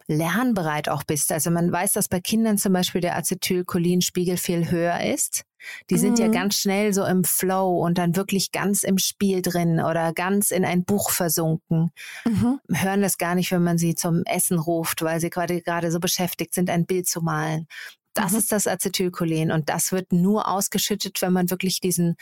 [0.09, 1.33] lernbereit auch bist.
[1.33, 5.42] Also man weiß, dass bei Kindern zum Beispiel der Acetylcholinspiegel viel höher ist.
[5.90, 6.25] Die sind mhm.
[6.25, 10.51] ja ganz schnell so im Flow und dann wirklich ganz im Spiel drin oder ganz
[10.53, 11.90] in ein Buch versunken.
[12.25, 12.61] Mhm.
[12.73, 15.99] Hören das gar nicht, wenn man sie zum Essen ruft, weil sie gerade gerade so
[15.99, 17.66] beschäftigt sind, ein Bild zu malen.
[18.14, 18.38] Das mhm.
[18.38, 22.16] ist das Acetylcholin und das wird nur ausgeschüttet, wenn man wirklich diesen,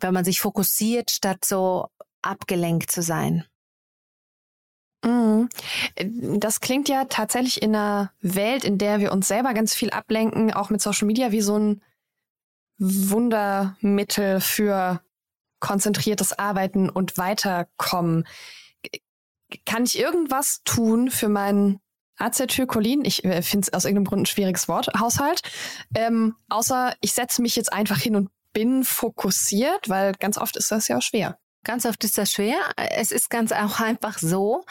[0.00, 1.88] wenn man sich fokussiert, statt so
[2.22, 3.44] abgelenkt zu sein.
[5.04, 5.48] Mhm.
[6.38, 10.52] Das klingt ja tatsächlich in einer Welt, in der wir uns selber ganz viel ablenken,
[10.52, 11.82] auch mit Social Media, wie so ein
[12.78, 15.00] Wundermittel für
[15.60, 18.26] konzentriertes Arbeiten und Weiterkommen.
[19.66, 21.80] Kann ich irgendwas tun für meinen
[22.16, 25.42] Acetylcholin, ich äh, finde es aus irgendeinem Grund ein schwieriges Wort, Haushalt,
[25.94, 30.70] ähm, außer ich setze mich jetzt einfach hin und bin fokussiert, weil ganz oft ist
[30.70, 31.38] das ja schwer.
[31.64, 32.56] Ganz oft ist das schwer.
[32.76, 34.64] Es ist ganz auch einfach so,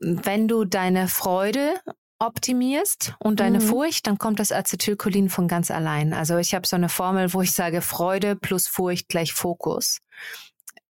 [0.00, 1.74] wenn du deine Freude
[2.18, 3.64] optimierst und deine mhm.
[3.64, 6.14] Furcht, dann kommt das Acetylcholin von ganz allein.
[6.14, 10.00] Also ich habe so eine Formel, wo ich sage Freude plus Furcht gleich Fokus.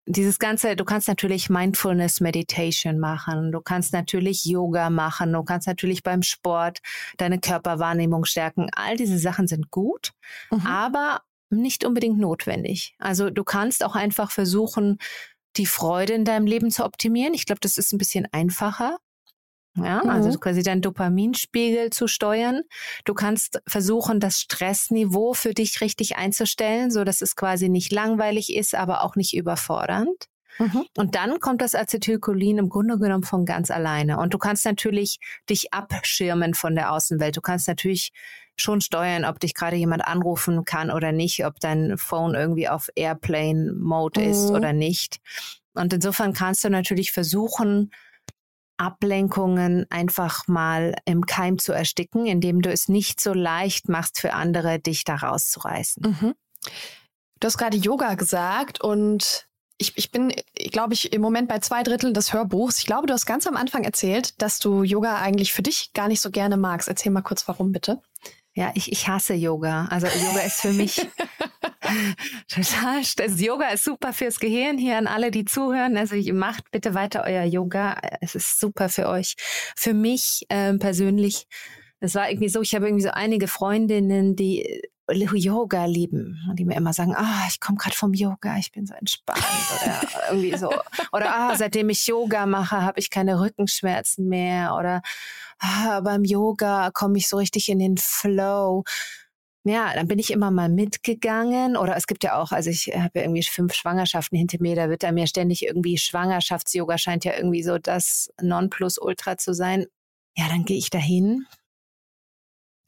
[0.07, 5.67] Dieses ganze, du kannst natürlich Mindfulness Meditation machen, du kannst natürlich Yoga machen, du kannst
[5.67, 6.79] natürlich beim Sport
[7.17, 8.69] deine Körperwahrnehmung stärken.
[8.75, 10.11] All diese Sachen sind gut,
[10.51, 10.65] mhm.
[10.67, 12.95] aber nicht unbedingt notwendig.
[12.99, 14.97] Also du kannst auch einfach versuchen,
[15.57, 17.33] die Freude in deinem Leben zu optimieren.
[17.33, 18.97] Ich glaube, das ist ein bisschen einfacher.
[19.77, 20.09] Ja, mhm.
[20.09, 22.63] also quasi deinen Dopaminspiegel zu steuern.
[23.03, 28.55] Du kannst versuchen, das Stressniveau für dich richtig einzustellen, so dass es quasi nicht langweilig
[28.55, 30.27] ist, aber auch nicht überfordernd.
[30.59, 30.85] Mhm.
[30.95, 34.17] Und dann kommt das Acetylcholin im Grunde genommen von ganz alleine.
[34.19, 37.35] Und du kannst natürlich dich abschirmen von der Außenwelt.
[37.35, 38.13] Du kannst natürlich
[38.57, 42.89] schon steuern, ob dich gerade jemand anrufen kann oder nicht, ob dein Phone irgendwie auf
[42.95, 44.29] Airplane Mode mhm.
[44.29, 45.19] ist oder nicht.
[45.73, 47.91] Und insofern kannst du natürlich versuchen,
[48.77, 54.33] Ablenkungen einfach mal im Keim zu ersticken, indem du es nicht so leicht machst für
[54.33, 56.03] andere, dich da rauszureißen.
[56.03, 56.33] Mhm.
[57.39, 60.33] Du hast gerade Yoga gesagt und ich, ich bin,
[60.71, 62.79] glaube ich, im Moment bei zwei Dritteln des Hörbuchs.
[62.79, 66.07] Ich glaube, du hast ganz am Anfang erzählt, dass du Yoga eigentlich für dich gar
[66.07, 66.87] nicht so gerne magst.
[66.87, 68.01] Erzähl mal kurz, warum bitte.
[68.57, 69.85] Ja, ich, ich hasse Yoga.
[69.91, 70.95] Also Yoga ist für mich
[72.47, 73.01] total.
[73.17, 75.97] Das Yoga ist super fürs Gehirn hier an alle, die zuhören.
[75.97, 77.99] Also macht bitte weiter euer Yoga.
[78.21, 79.35] Es ist super für euch.
[79.75, 81.47] Für mich ähm, persönlich,
[81.99, 86.65] es war irgendwie so, ich habe irgendwie so einige Freundinnen, die Yoga lieben und die
[86.65, 89.43] mir immer sagen, ah, ich komme gerade vom Yoga, ich bin so entspannt
[89.81, 90.69] oder irgendwie so
[91.11, 95.01] oder ah, seitdem ich Yoga mache, habe ich keine Rückenschmerzen mehr oder
[95.59, 98.83] ah, beim Yoga komme ich so richtig in den Flow.
[99.67, 103.11] Ja, dann bin ich immer mal mitgegangen oder es gibt ja auch, also ich habe
[103.15, 107.33] ja irgendwie fünf Schwangerschaften hinter mir, da wird da mir ständig irgendwie Schwangerschafts-Yoga scheint ja
[107.35, 109.87] irgendwie so das Nonplusultra zu sein.
[110.37, 111.47] Ja, dann gehe ich dahin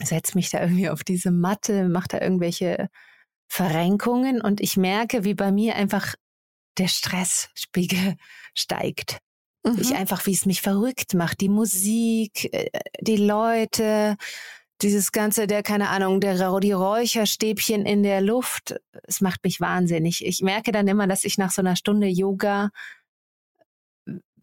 [0.02, 2.90] setze mich da irgendwie auf diese Matte, mache da irgendwelche
[3.48, 6.16] Verrenkungen und ich merke, wie bei mir einfach
[6.78, 8.16] der Stressspiegel
[8.54, 9.20] steigt.
[9.64, 9.80] Mhm.
[9.80, 12.70] Ich einfach, wie es mich verrückt macht, die Musik, äh,
[13.02, 14.18] die Leute,
[14.82, 20.24] dieses ganze, der, keine Ahnung, der, die Räucherstäbchen in der Luft, es macht mich wahnsinnig.
[20.24, 22.70] Ich merke dann immer, dass ich nach so einer Stunde Yoga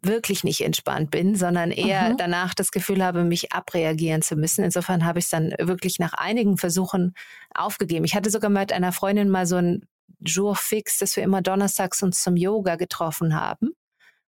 [0.07, 2.17] wirklich nicht entspannt bin, sondern eher mhm.
[2.17, 4.65] danach das Gefühl habe, mich abreagieren zu müssen.
[4.65, 7.15] Insofern habe ich es dann wirklich nach einigen Versuchen
[7.55, 8.05] aufgegeben.
[8.05, 9.87] Ich hatte sogar mit einer Freundin mal so ein
[10.21, 13.71] Jour fix, dass wir immer donnerstags uns zum Yoga getroffen haben,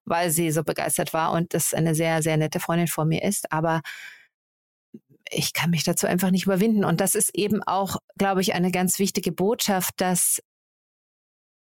[0.03, 3.51] weil sie so begeistert war und das eine sehr, sehr nette Freundin vor mir ist.
[3.51, 3.81] Aber
[5.29, 6.85] ich kann mich dazu einfach nicht überwinden.
[6.85, 10.41] Und das ist eben auch, glaube ich, eine ganz wichtige Botschaft, dass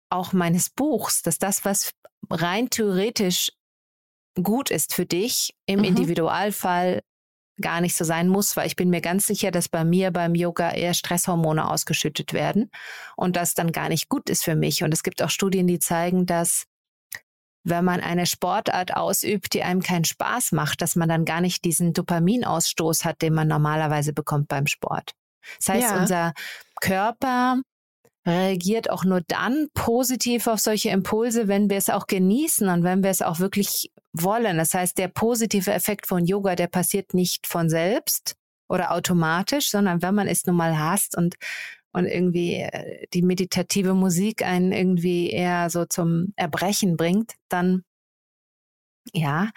[0.09, 1.91] auch meines Buchs, dass das, was
[2.29, 3.51] rein theoretisch
[4.43, 5.85] gut ist für dich, im mhm.
[5.85, 7.01] Individualfall
[7.61, 10.35] gar nicht so sein muss, weil ich bin mir ganz sicher, dass bei mir beim
[10.35, 12.71] Yoga eher Stresshormone ausgeschüttet werden
[13.15, 14.83] und das dann gar nicht gut ist für mich.
[14.83, 16.65] Und es gibt auch Studien, die zeigen, dass
[17.63, 21.65] wenn man eine Sportart ausübt, die einem keinen Spaß macht, dass man dann gar nicht
[21.65, 25.11] diesen Dopaminausstoß hat, den man normalerweise bekommt beim Sport.
[25.57, 25.99] Das heißt, ja.
[25.99, 26.33] unser
[26.81, 27.61] Körper
[28.29, 33.03] reagiert auch nur dann positiv auf solche Impulse, wenn wir es auch genießen und wenn
[33.03, 34.57] wir es auch wirklich wollen.
[34.57, 38.35] Das heißt, der positive Effekt von Yoga, der passiert nicht von selbst
[38.67, 41.35] oder automatisch, sondern wenn man es nun mal hasst und
[41.91, 47.83] und irgendwie äh, die meditative Musik einen irgendwie eher so zum Erbrechen bringt, dann
[49.13, 49.49] ja,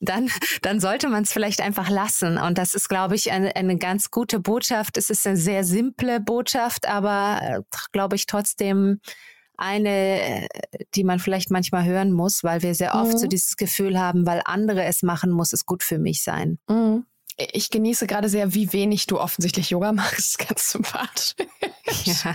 [0.00, 0.30] dann,
[0.62, 2.38] dann sollte man es vielleicht einfach lassen.
[2.38, 4.96] Und das ist, glaube ich, eine, eine ganz gute Botschaft.
[4.96, 7.60] Es ist eine sehr simple Botschaft, aber, äh,
[7.92, 9.00] glaube ich, trotzdem
[9.56, 10.48] eine,
[10.94, 13.18] die man vielleicht manchmal hören muss, weil wir sehr oft mhm.
[13.18, 16.58] so dieses Gefühl haben, weil andere es machen, muss es gut für mich sein.
[16.68, 17.06] Mhm.
[17.36, 20.38] Ich genieße gerade sehr, wie wenig du offensichtlich Yoga machst.
[20.48, 21.34] Ganz sympathisch.
[22.04, 22.34] Ja,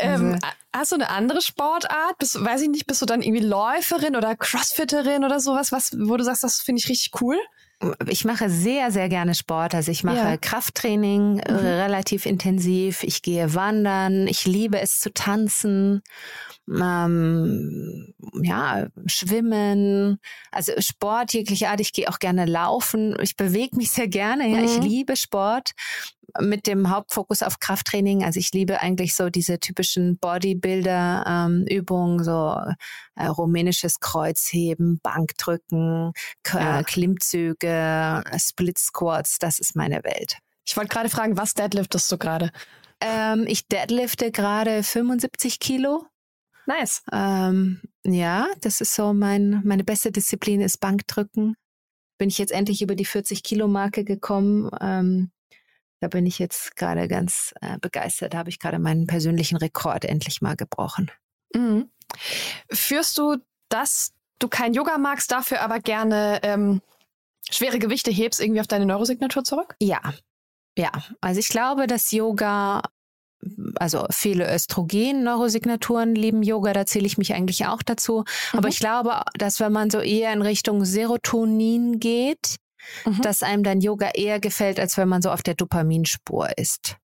[0.00, 0.46] ähm, also.
[0.74, 2.18] Hast du eine andere Sportart?
[2.18, 6.16] Bist, weiß ich nicht, bist du dann irgendwie Läuferin oder Crossfitterin oder sowas, was, wo
[6.16, 7.36] du sagst, das finde ich richtig cool?
[8.08, 9.74] Ich mache sehr, sehr gerne Sport.
[9.74, 10.36] Also ich mache ja.
[10.36, 11.42] Krafttraining mhm.
[11.44, 13.02] relativ intensiv.
[13.02, 14.26] Ich gehe wandern.
[14.26, 16.02] Ich liebe es zu tanzen
[16.68, 20.18] ähm, ja, Schwimmen,
[20.50, 21.80] also Sport jeglicher Art.
[21.80, 23.16] Ich gehe auch gerne laufen.
[23.20, 24.48] Ich bewege mich sehr gerne.
[24.48, 24.64] Ja, mhm.
[24.64, 25.72] ich liebe Sport
[26.40, 28.24] mit dem Hauptfokus auf Krafttraining.
[28.24, 32.56] Also ich liebe eigentlich so diese typischen Bodybuilder-Übungen, ähm, so
[33.16, 36.12] äh, rumänisches Kreuzheben, Bankdrücken,
[36.52, 36.82] ja.
[36.82, 39.38] Klimmzüge, Split Squats.
[39.38, 40.38] Das ist meine Welt.
[40.66, 42.50] Ich wollte gerade fragen, was deadliftest du gerade?
[43.00, 46.06] Ähm, ich deadlifte gerade 75 Kilo.
[46.66, 47.02] Nice.
[47.12, 51.56] Ähm, ja, das ist so mein, meine beste Disziplin ist Bankdrücken.
[52.18, 54.70] Bin ich jetzt endlich über die 40 Kilo Marke gekommen.
[54.80, 55.30] Ähm,
[56.04, 58.34] da bin ich jetzt gerade ganz äh, begeistert.
[58.34, 61.10] Da habe ich gerade meinen persönlichen Rekord endlich mal gebrochen.
[61.54, 61.88] Mhm.
[62.70, 63.38] Führst du,
[63.70, 66.82] dass du kein Yoga magst, dafür aber gerne ähm,
[67.50, 69.76] schwere Gewichte hebst, irgendwie auf deine Neurosignatur zurück?
[69.80, 70.02] Ja.
[70.76, 72.82] Ja, also ich glaube, dass Yoga
[73.76, 78.24] also viele Östrogen-Neurosignaturen lieben Yoga, da zähle ich mich eigentlich auch dazu.
[78.52, 78.58] Mhm.
[78.58, 82.56] Aber ich glaube, dass wenn man so eher in Richtung Serotonin geht,
[83.04, 83.20] mhm.
[83.22, 86.96] dass einem dann Yoga eher gefällt, als wenn man so auf der Dopaminspur ist.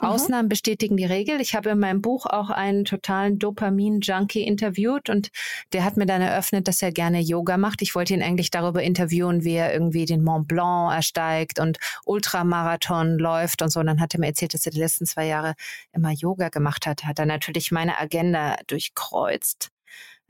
[0.00, 0.08] Mhm.
[0.08, 1.40] Ausnahmen bestätigen die Regel.
[1.40, 5.30] Ich habe in meinem Buch auch einen totalen Dopamin-Junkie interviewt und
[5.72, 7.82] der hat mir dann eröffnet, dass er gerne Yoga macht.
[7.82, 13.18] Ich wollte ihn eigentlich darüber interviewen, wie er irgendwie den Mont Blanc ersteigt und Ultramarathon
[13.18, 13.80] läuft und so.
[13.80, 15.54] Und dann hat er mir erzählt, dass er die letzten zwei Jahre
[15.92, 17.04] immer Yoga gemacht hat.
[17.04, 19.70] Hat er natürlich meine Agenda durchkreuzt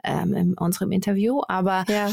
[0.07, 1.43] ähm, in unserem Interview.
[1.49, 2.11] Aber ja.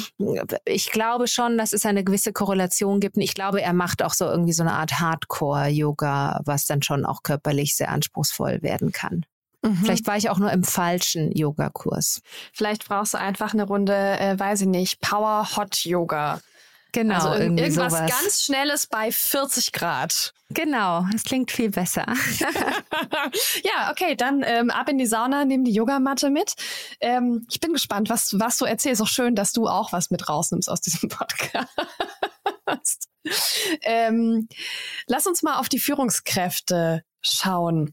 [0.66, 3.16] ich glaube schon, dass es eine gewisse Korrelation gibt.
[3.16, 7.06] Und ich glaube, er macht auch so irgendwie so eine Art Hardcore-Yoga, was dann schon
[7.06, 9.26] auch körperlich sehr anspruchsvoll werden kann.
[9.62, 9.76] Mhm.
[9.76, 12.22] Vielleicht war ich auch nur im falschen Yogakurs.
[12.52, 16.42] Vielleicht brauchst du einfach eine Runde, äh, weiß ich nicht, Power Hot Yoga.
[16.94, 18.12] Genau, also irgendwie irgendwas sowas.
[18.12, 20.34] ganz Schnelles bei 40 Grad.
[20.50, 22.06] Genau, das klingt viel besser.
[23.64, 26.54] ja, okay, dann ähm, ab in die Sauna, nimm die Yogamatte mit.
[27.00, 29.02] Ähm, ich bin gespannt, was, was du erzählst.
[29.02, 33.10] Auch schön, dass du auch was mit rausnimmst aus diesem Podcast.
[33.82, 34.48] ähm,
[35.08, 37.92] lass uns mal auf die Führungskräfte schauen.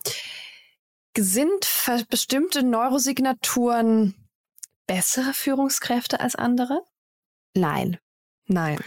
[1.16, 1.66] Sind
[2.11, 4.14] bestimmte Neurosignaturen
[4.86, 6.82] bessere Führungskräfte als andere?
[7.55, 7.98] Nein.
[8.51, 8.78] Nein.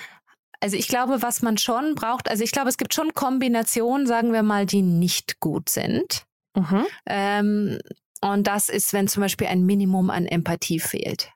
[0.59, 4.32] Also ich glaube, was man schon braucht, also ich glaube, es gibt schon Kombinationen, sagen
[4.32, 6.26] wir mal, die nicht gut sind.
[6.55, 6.86] Mhm.
[7.05, 7.80] Ähm,
[8.22, 11.32] und das ist, wenn zum Beispiel ein Minimum an Empathie fehlt.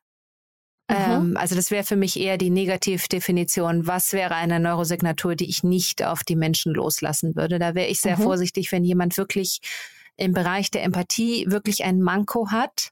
[0.90, 0.96] Mhm.
[0.96, 3.88] Ähm, also das wäre für mich eher die Negativdefinition.
[3.88, 7.60] Was wäre eine Neurosignatur, die ich nicht auf die Menschen loslassen würde?
[7.60, 8.24] Da wäre ich sehr mhm.
[8.24, 9.60] vorsichtig, wenn jemand wirklich
[10.16, 12.92] im Bereich der Empathie wirklich ein Manko hat.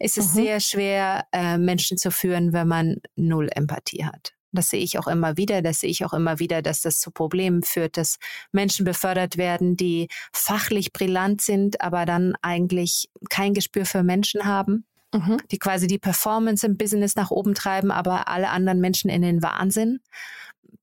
[0.00, 0.42] Ist es mhm.
[0.42, 4.32] sehr schwer, äh, Menschen zu führen, wenn man null Empathie hat.
[4.52, 5.62] Das sehe ich auch immer wieder.
[5.62, 8.18] Das sehe ich auch immer wieder, dass das zu Problemen führt, dass
[8.52, 14.84] Menschen befördert werden, die fachlich brillant sind, aber dann eigentlich kein Gespür für Menschen haben.
[15.14, 15.38] Mhm.
[15.50, 19.42] Die quasi die Performance im Business nach oben treiben, aber alle anderen Menschen in den
[19.42, 20.00] Wahnsinn.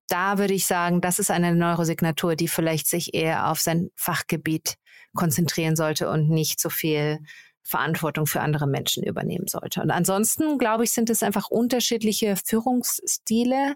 [0.08, 4.76] Da würde ich sagen, das ist eine Neurosignatur, die vielleicht sich eher auf sein Fachgebiet
[5.16, 7.20] konzentrieren sollte und nicht so viel
[7.66, 9.82] Verantwortung für andere Menschen übernehmen sollte.
[9.82, 13.76] Und ansonsten, glaube ich, sind es einfach unterschiedliche Führungsstile.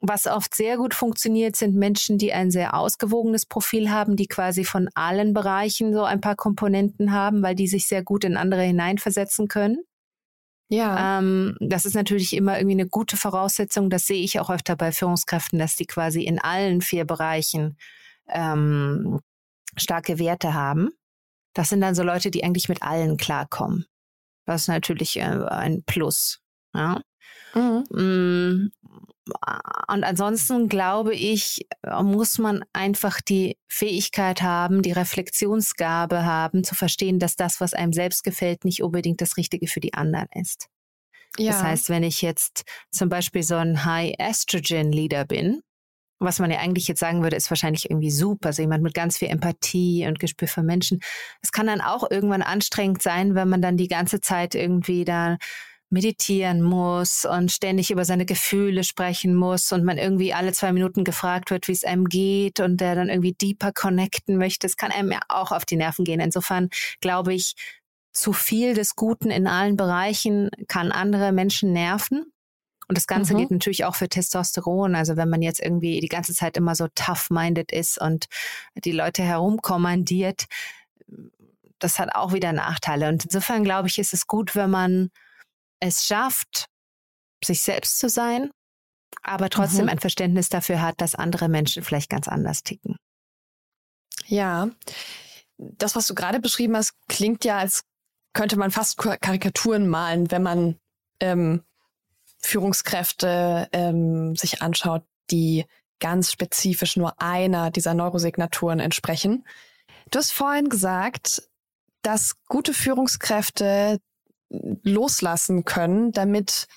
[0.00, 4.64] Was oft sehr gut funktioniert, sind Menschen, die ein sehr ausgewogenes Profil haben, die quasi
[4.64, 8.62] von allen Bereichen so ein paar Komponenten haben, weil die sich sehr gut in andere
[8.62, 9.82] hineinversetzen können.
[10.68, 11.18] Ja.
[11.18, 13.90] Ähm, das ist natürlich immer irgendwie eine gute Voraussetzung.
[13.90, 17.76] Das sehe ich auch öfter bei Führungskräften, dass die quasi in allen vier Bereichen
[18.28, 19.18] ähm,
[19.76, 20.90] starke Werte haben.
[21.58, 23.84] Das sind dann so Leute, die eigentlich mit allen klarkommen.
[24.46, 26.38] Das ist natürlich äh, ein Plus.
[26.72, 27.02] Ja.
[27.52, 27.84] Mhm.
[27.90, 28.70] Mm,
[29.88, 37.18] und ansonsten glaube ich, muss man einfach die Fähigkeit haben, die Reflexionsgabe haben, zu verstehen,
[37.18, 40.68] dass das, was einem selbst gefällt, nicht unbedingt das Richtige für die anderen ist.
[41.38, 41.50] Ja.
[41.50, 45.60] Das heißt, wenn ich jetzt zum Beispiel so ein High Estrogen Leader bin,
[46.18, 48.48] was man ja eigentlich jetzt sagen würde, ist wahrscheinlich irgendwie super.
[48.48, 51.00] Also jemand mit ganz viel Empathie und Gespür für Menschen.
[51.42, 55.36] Es kann dann auch irgendwann anstrengend sein, wenn man dann die ganze Zeit irgendwie da
[55.90, 61.02] meditieren muss und ständig über seine Gefühle sprechen muss und man irgendwie alle zwei Minuten
[61.02, 64.66] gefragt wird, wie es einem geht und der dann irgendwie deeper connecten möchte.
[64.66, 66.20] Es kann einem ja auch auf die Nerven gehen.
[66.20, 66.68] Insofern
[67.00, 67.54] glaube ich,
[68.12, 72.32] zu viel des Guten in allen Bereichen kann andere Menschen nerven.
[72.88, 73.38] Und das Ganze mhm.
[73.38, 74.94] geht natürlich auch für Testosteron.
[74.94, 78.26] Also wenn man jetzt irgendwie die ganze Zeit immer so tough-minded ist und
[78.74, 80.46] die Leute herumkommandiert,
[81.78, 83.08] das hat auch wieder Nachteile.
[83.08, 85.10] Und insofern glaube ich, ist es gut, wenn man
[85.80, 86.66] es schafft,
[87.44, 88.50] sich selbst zu sein,
[89.22, 89.90] aber trotzdem mhm.
[89.90, 92.96] ein Verständnis dafür hat, dass andere Menschen vielleicht ganz anders ticken.
[94.26, 94.70] Ja,
[95.56, 97.82] das, was du gerade beschrieben hast, klingt ja, als
[98.32, 100.78] könnte man fast Karikaturen malen, wenn man
[101.20, 101.62] ähm,
[102.38, 105.66] Führungskräfte ähm, sich anschaut, die
[106.00, 109.44] ganz spezifisch nur einer dieser Neurosignaturen entsprechen.
[110.10, 111.42] Du hast vorhin gesagt,
[112.02, 114.00] dass gute Führungskräfte
[114.48, 116.68] loslassen können, damit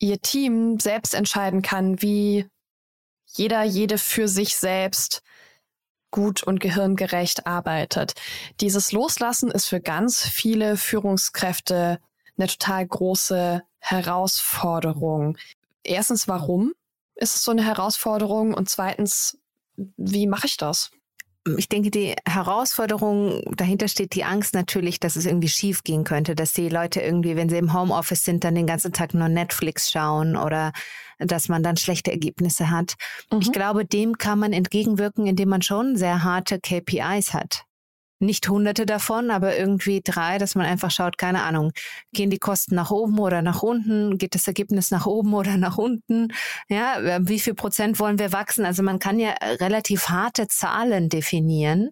[0.00, 2.46] ihr Team selbst entscheiden kann, wie
[3.26, 5.22] jeder, jede für sich selbst
[6.10, 8.14] gut und gehirngerecht arbeitet.
[8.60, 12.00] Dieses Loslassen ist für ganz viele Führungskräfte
[12.38, 15.36] eine total große Herausforderung.
[15.82, 16.72] Erstens, warum
[17.14, 18.54] ist es so eine Herausforderung?
[18.54, 19.38] Und zweitens,
[19.96, 20.90] wie mache ich das?
[21.56, 26.34] Ich denke, die Herausforderung, dahinter steht die Angst natürlich, dass es irgendwie schief gehen könnte,
[26.34, 29.90] dass die Leute irgendwie, wenn sie im Homeoffice sind, dann den ganzen Tag nur Netflix
[29.90, 30.72] schauen oder
[31.18, 32.96] dass man dann schlechte Ergebnisse hat.
[33.32, 33.40] Mhm.
[33.40, 37.64] Ich glaube, dem kann man entgegenwirken, indem man schon sehr harte KPIs hat
[38.20, 41.72] nicht hunderte davon, aber irgendwie drei, dass man einfach schaut, keine Ahnung,
[42.12, 45.78] gehen die Kosten nach oben oder nach unten, geht das Ergebnis nach oben oder nach
[45.78, 46.28] unten,
[46.68, 48.64] ja, wie viel Prozent wollen wir wachsen?
[48.64, 51.90] Also man kann ja relativ harte Zahlen definieren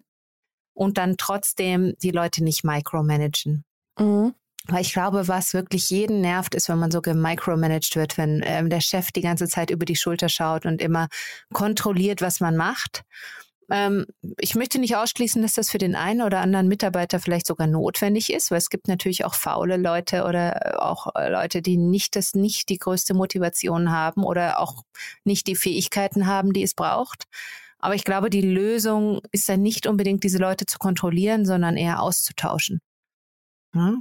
[0.73, 3.63] und dann trotzdem die Leute nicht micromanagen.
[3.97, 4.33] Mhm.
[4.69, 8.69] Weil ich glaube, was wirklich jeden nervt, ist, wenn man so gemicromanaged wird, wenn ähm,
[8.69, 11.07] der Chef die ganze Zeit über die Schulter schaut und immer
[11.53, 13.03] kontrolliert, was man macht.
[13.69, 14.05] Ähm,
[14.39, 18.31] ich möchte nicht ausschließen, dass das für den einen oder anderen Mitarbeiter vielleicht sogar notwendig
[18.31, 22.15] ist, weil es gibt natürlich auch faule Leute oder äh, auch äh, Leute, die nicht
[22.15, 24.83] das nicht die größte Motivation haben oder auch
[25.23, 27.25] nicht die Fähigkeiten haben, die es braucht.
[27.79, 32.01] Aber ich glaube, die Lösung ist dann nicht unbedingt, diese Leute zu kontrollieren, sondern eher
[32.01, 32.79] auszutauschen.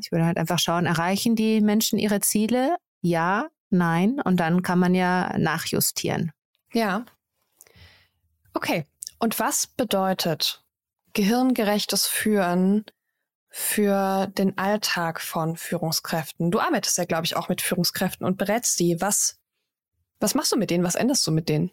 [0.01, 2.77] Ich würde halt einfach schauen, erreichen die Menschen ihre Ziele?
[3.03, 4.21] Ja, nein.
[4.25, 6.33] Und dann kann man ja nachjustieren.
[6.73, 7.05] Ja.
[8.55, 8.87] Okay.
[9.19, 10.62] Und was bedeutet
[11.12, 12.85] gehirngerechtes Führen
[13.49, 16.51] für den Alltag von Führungskräften?
[16.51, 19.01] Du arbeitest ja, glaube ich, auch mit Führungskräften und berätst die.
[19.01, 19.39] Was,
[20.21, 20.85] was machst du mit denen?
[20.85, 21.71] Was änderst du mit denen?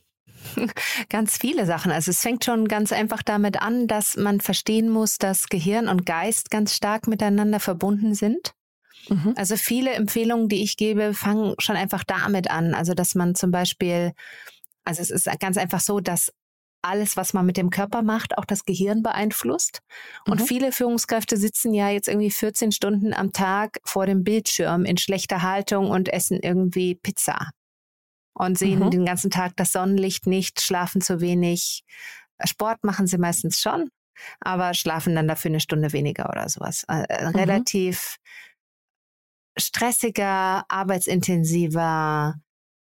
[1.10, 1.91] Ganz viele Sachen.
[1.91, 6.06] Also es fängt schon ganz einfach damit an, dass man verstehen muss, dass Gehirn und
[6.06, 8.54] Geist ganz stark miteinander verbunden sind.
[9.10, 9.34] Mhm.
[9.38, 12.74] Also viele Empfehlungen, die ich gebe, fangen schon einfach damit an.
[12.74, 14.14] Also dass man zum Beispiel,
[14.84, 16.32] also es ist ganz einfach so, dass
[16.84, 19.82] alles, was man mit dem Körper macht, auch das Gehirn beeinflusst.
[20.28, 20.46] Und mhm.
[20.46, 25.42] viele Führungskräfte sitzen ja jetzt irgendwie 14 Stunden am Tag vor dem Bildschirm in schlechter
[25.42, 27.50] Haltung und essen irgendwie Pizza
[28.34, 28.92] und sehen mhm.
[28.92, 31.84] den ganzen Tag das Sonnenlicht nicht, schlafen zu wenig.
[32.44, 33.90] Sport machen sie meistens schon,
[34.40, 36.84] aber schlafen dann dafür eine Stunde weniger oder sowas.
[36.88, 37.36] Äh, äh mhm.
[37.36, 38.18] Relativ
[39.58, 42.36] stressiger, arbeitsintensiver,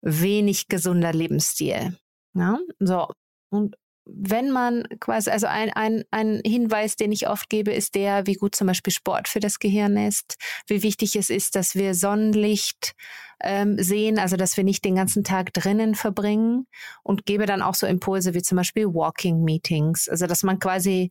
[0.02, 1.98] wenig gesunder Lebensstil.
[2.34, 2.60] Ja?
[2.80, 3.12] So.
[3.52, 3.76] Und
[4.06, 8.34] wenn man quasi, also ein, ein, ein Hinweis, den ich oft gebe, ist der, wie
[8.34, 10.38] gut zum Beispiel Sport für das Gehirn ist,
[10.68, 12.96] wie wichtig es ist, dass wir Sonnenlicht
[13.42, 16.68] ähm, sehen, also dass wir nicht den ganzen Tag drinnen verbringen
[17.04, 21.10] und gebe dann auch so Impulse wie zum Beispiel Walking Meetings, also dass man quasi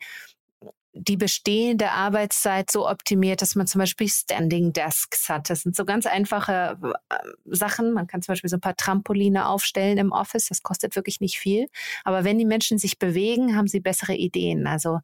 [0.98, 5.48] die bestehende Arbeitszeit so optimiert, dass man zum Beispiel Standing Desks hat.
[5.48, 6.78] Das sind so ganz einfache
[7.08, 7.92] äh, Sachen.
[7.92, 10.46] Man kann zum Beispiel so ein paar Trampoline aufstellen im Office.
[10.48, 11.68] Das kostet wirklich nicht viel.
[12.04, 14.66] Aber wenn die Menschen sich bewegen, haben sie bessere Ideen.
[14.66, 14.98] Also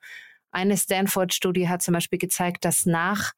[0.51, 3.32] eine Stanford-Studie hat zum Beispiel gezeigt, dass nach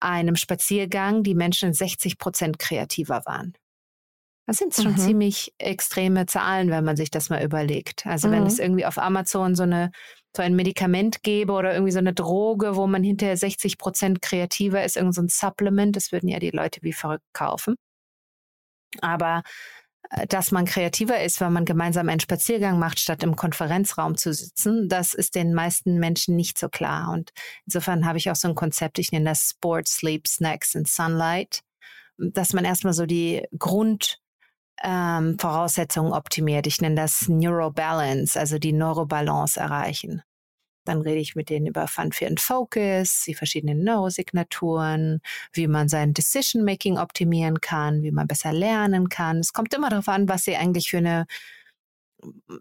[0.00, 3.54] einem Spaziergang die Menschen 60 Prozent kreativer waren.
[4.46, 4.98] Das sind schon mhm.
[4.98, 8.06] ziemlich extreme Zahlen, wenn man sich das mal überlegt.
[8.06, 8.32] Also mhm.
[8.32, 9.92] wenn es irgendwie auf Amazon so eine
[10.36, 14.84] so ein Medikament gebe oder irgendwie so eine Droge, wo man hinterher 60 Prozent kreativer
[14.84, 17.76] ist, irgendein so Supplement, das würden ja die Leute wie verrückt kaufen.
[19.00, 19.42] Aber
[20.10, 24.32] äh, dass man kreativer ist, wenn man gemeinsam einen Spaziergang macht, statt im Konferenzraum zu
[24.32, 27.12] sitzen, das ist den meisten Menschen nicht so klar.
[27.12, 27.30] Und
[27.66, 31.60] insofern habe ich auch so ein Konzept, ich nenne das Sport, Sleep, Snacks and Sunlight,
[32.18, 34.21] dass man erstmal so die Grund
[34.82, 36.66] ähm, Voraussetzungen optimiert.
[36.66, 40.22] Ich nenne das Neurobalance, also die Neurobalance erreichen.
[40.84, 45.20] Dann rede ich mit denen über Fun, Fear and Focus, die verschiedenen Neurosignaturen,
[45.52, 49.38] wie man sein Decision-Making optimieren kann, wie man besser lernen kann.
[49.38, 51.26] Es kommt immer darauf an, was sie eigentlich für eine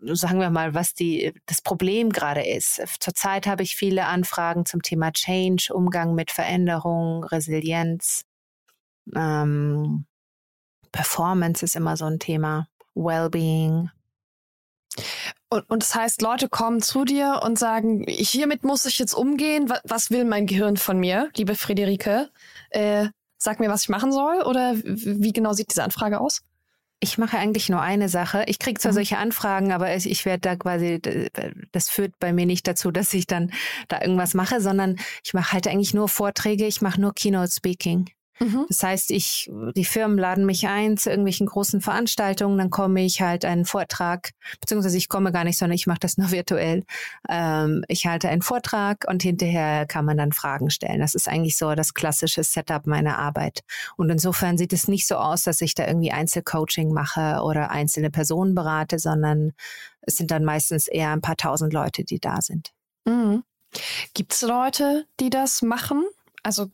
[0.03, 2.81] sagen wir mal, was die, das Problem gerade ist.
[2.99, 8.23] Zurzeit habe ich viele Anfragen zum Thema Change, Umgang mit Veränderung, Resilienz.
[9.15, 10.05] Ähm,
[10.91, 12.67] Performance ist immer so ein Thema.
[12.95, 13.89] Wellbeing.
[15.49, 19.69] Und, und das heißt, Leute kommen zu dir und sagen, hiermit muss ich jetzt umgehen.
[19.69, 22.29] Was, was will mein Gehirn von mir, liebe Friederike?
[22.69, 24.41] Äh, sag mir, was ich machen soll?
[24.43, 26.41] Oder wie genau sieht diese Anfrage aus?
[27.03, 28.43] Ich mache eigentlich nur eine Sache.
[28.45, 28.95] Ich kriege zwar mhm.
[28.95, 31.01] solche Anfragen, aber ich werde da quasi,
[31.71, 33.51] das führt bei mir nicht dazu, dass ich dann
[33.87, 38.09] da irgendwas mache, sondern ich mache halt eigentlich nur Vorträge, ich mache nur Keynote Speaking.
[38.41, 38.65] Mhm.
[38.69, 43.21] Das heißt, ich, die Firmen laden mich ein zu irgendwelchen großen Veranstaltungen, dann komme ich
[43.21, 46.83] halt einen Vortrag, beziehungsweise ich komme gar nicht, sondern ich mache das nur virtuell.
[47.29, 50.99] Ähm, ich halte einen Vortrag und hinterher kann man dann Fragen stellen.
[50.99, 53.59] Das ist eigentlich so das klassische Setup meiner Arbeit.
[53.95, 58.09] Und insofern sieht es nicht so aus, dass ich da irgendwie Einzelcoaching mache oder einzelne
[58.09, 59.53] Personen berate, sondern
[60.01, 62.71] es sind dann meistens eher ein paar tausend Leute, die da sind.
[63.05, 63.43] Mhm.
[64.15, 66.03] Gibt es Leute, die das machen?
[66.43, 66.69] Also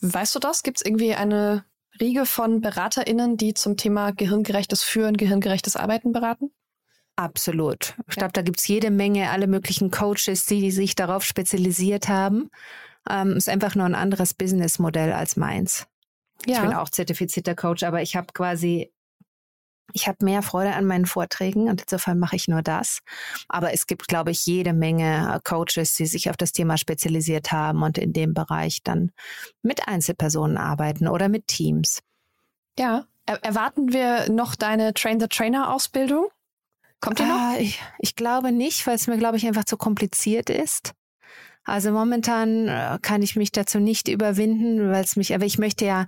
[0.00, 0.62] weißt du das?
[0.62, 1.64] Gibt es irgendwie eine
[2.00, 6.50] Riege von BeraterInnen, die zum Thema gehirngerechtes Führen, gehirngerechtes Arbeiten beraten?
[7.16, 7.94] Absolut.
[8.08, 12.08] Ich glaube, da gibt es jede Menge, alle möglichen Coaches, die, die sich darauf spezialisiert
[12.08, 12.50] haben.
[13.08, 15.86] Ähm, ist einfach nur ein anderes Businessmodell als meins.
[16.44, 16.56] Ja.
[16.56, 18.92] Ich bin auch zertifizierter Coach, aber ich habe quasi
[19.92, 23.00] ich habe mehr Freude an meinen Vorträgen und insofern mache ich nur das.
[23.48, 27.52] Aber es gibt, glaube ich, jede Menge äh, Coaches, die sich auf das Thema spezialisiert
[27.52, 29.12] haben und in dem Bereich dann
[29.62, 32.00] mit Einzelpersonen arbeiten oder mit Teams.
[32.78, 36.26] Ja, er erwarten wir noch deine Train-the-Trainer-Ausbildung?
[37.00, 37.54] Kommt die noch?
[37.54, 40.92] Äh, ich, ich glaube nicht, weil es mir, glaube ich, einfach zu kompliziert ist.
[41.64, 45.84] Also momentan äh, kann ich mich dazu nicht überwinden, weil es mich, aber ich möchte
[45.84, 46.06] ja,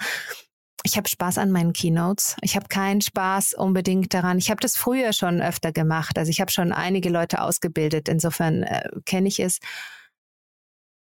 [0.84, 2.36] ich habe Spaß an meinen Keynotes.
[2.40, 4.38] Ich habe keinen Spaß unbedingt daran.
[4.38, 6.18] Ich habe das früher schon öfter gemacht.
[6.18, 8.08] Also ich habe schon einige Leute ausgebildet.
[8.08, 9.58] Insofern äh, kenne ich es.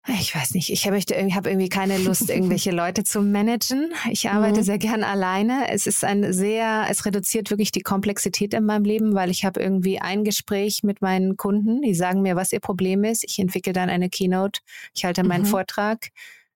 [0.06, 3.92] Ich weiß nicht, ich habe hab irgendwie keine Lust, irgendwelche Leute zu managen.
[4.10, 4.64] Ich arbeite mhm.
[4.64, 5.70] sehr gern alleine.
[5.70, 9.60] Es ist ein sehr, es reduziert wirklich die Komplexität in meinem Leben, weil ich habe
[9.60, 13.24] irgendwie ein Gespräch mit meinen Kunden, die sagen mir, was ihr Problem ist.
[13.24, 14.60] Ich entwickle dann eine Keynote,
[14.94, 15.48] ich halte meinen mhm.
[15.48, 16.08] Vortrag,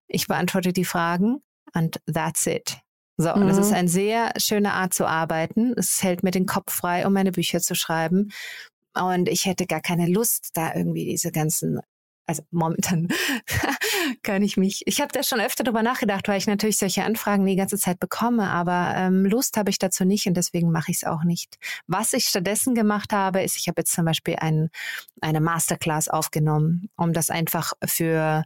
[0.07, 1.43] ich beantworte die Fragen
[1.75, 2.82] and that's it.
[3.17, 3.43] So, mhm.
[3.43, 5.75] und das ist eine sehr schöne Art zu arbeiten.
[5.77, 8.33] Es hält mir den Kopf frei, um meine Bücher zu schreiben.
[8.95, 11.81] Und ich hätte gar keine Lust, da irgendwie diese ganzen
[12.27, 13.09] also momentan
[14.23, 17.45] kann ich mich, ich habe da schon öfter drüber nachgedacht, weil ich natürlich solche Anfragen
[17.45, 20.99] die ganze Zeit bekomme, aber ähm, Lust habe ich dazu nicht und deswegen mache ich
[20.99, 21.59] es auch nicht.
[21.87, 24.71] Was ich stattdessen gemacht habe, ist, ich habe jetzt zum Beispiel ein,
[25.21, 28.45] eine Masterclass aufgenommen, um das einfach für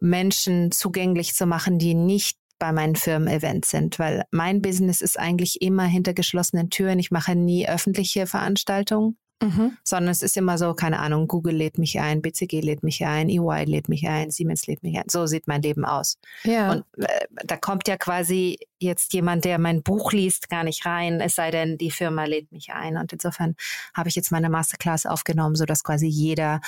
[0.00, 5.60] Menschen zugänglich zu machen, die nicht bei meinen Firmen-Events sind, weil mein Business ist eigentlich
[5.62, 6.98] immer hinter geschlossenen Türen.
[6.98, 9.16] Ich mache nie öffentliche Veranstaltungen.
[9.42, 9.76] Mhm.
[9.84, 13.28] Sondern es ist immer so, keine Ahnung, Google lädt mich ein, BCG lädt mich ein,
[13.28, 15.04] EY lädt mich ein, Siemens lädt mich ein.
[15.10, 16.16] So sieht mein Leben aus.
[16.44, 16.72] Ja.
[16.72, 21.20] Und äh, da kommt ja quasi jetzt jemand, der mein Buch liest, gar nicht rein,
[21.20, 22.96] es sei denn, die Firma lädt mich ein.
[22.96, 23.56] Und insofern
[23.94, 26.62] habe ich jetzt meine Masterclass aufgenommen, sodass quasi jeder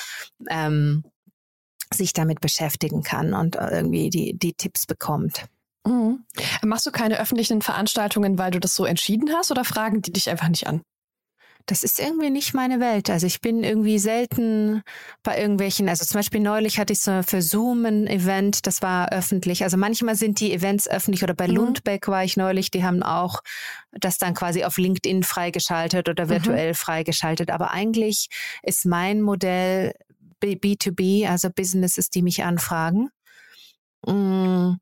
[0.51, 1.05] ähm,
[1.93, 5.49] sich damit beschäftigen kann und irgendwie die, die Tipps bekommt.
[5.87, 6.25] Mhm.
[6.63, 10.29] Machst du keine öffentlichen Veranstaltungen, weil du das so entschieden hast oder fragen die dich
[10.31, 10.83] einfach nicht an?
[11.71, 13.11] das ist irgendwie nicht meine Welt.
[13.11, 14.83] Also ich bin irgendwie selten
[15.23, 19.13] bei irgendwelchen, also zum Beispiel neulich hatte ich so für Zoom ein Event, das war
[19.13, 19.63] öffentlich.
[19.63, 21.57] Also manchmal sind die Events öffentlich oder bei mhm.
[21.57, 23.43] Lundbeck war ich neulich, die haben auch
[23.93, 26.31] das dann quasi auf LinkedIn freigeschaltet oder mhm.
[26.31, 26.75] virtuell mhm.
[26.75, 27.51] freigeschaltet.
[27.51, 28.29] Aber eigentlich
[28.63, 29.93] ist mein Modell
[30.43, 33.11] B2B, also Businesses, die mich anfragen.
[34.07, 34.75] Mm,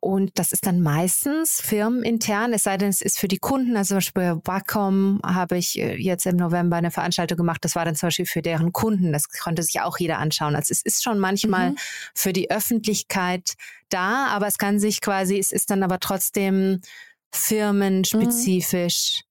[0.00, 3.76] und das ist dann meistens firmenintern, es sei denn, es ist für die Kunden.
[3.76, 7.64] Also zum Beispiel bei Wacom habe ich äh, jetzt im November eine Veranstaltung gemacht.
[7.64, 9.12] Das war dann zum Beispiel für deren Kunden.
[9.12, 10.54] Das konnte sich auch jeder anschauen.
[10.54, 11.76] Also es ist schon manchmal mhm.
[12.14, 13.54] für die Öffentlichkeit
[13.88, 16.80] da, aber es kann sich quasi, es ist dann aber trotzdem
[17.32, 19.28] firmenspezifisch mhm.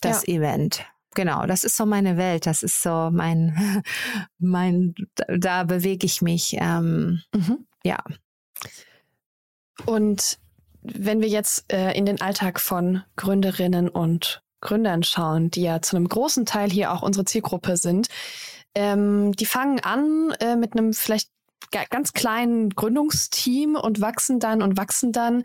[0.00, 0.34] das ja.
[0.34, 0.86] Event.
[1.14, 2.46] Genau, das ist so meine Welt.
[2.46, 3.82] Das ist so mein,
[4.38, 4.94] mein,
[5.28, 6.56] da bewege ich mich.
[6.58, 7.66] Ähm, mhm.
[7.84, 8.02] Ja.
[9.86, 10.38] Und
[10.82, 15.96] wenn wir jetzt äh, in den Alltag von Gründerinnen und Gründern schauen, die ja zu
[15.96, 18.08] einem großen Teil hier auch unsere Zielgruppe sind,
[18.74, 21.30] ähm, die fangen an äh, mit einem vielleicht
[21.90, 25.44] ganz kleinen Gründungsteam und wachsen dann und wachsen dann.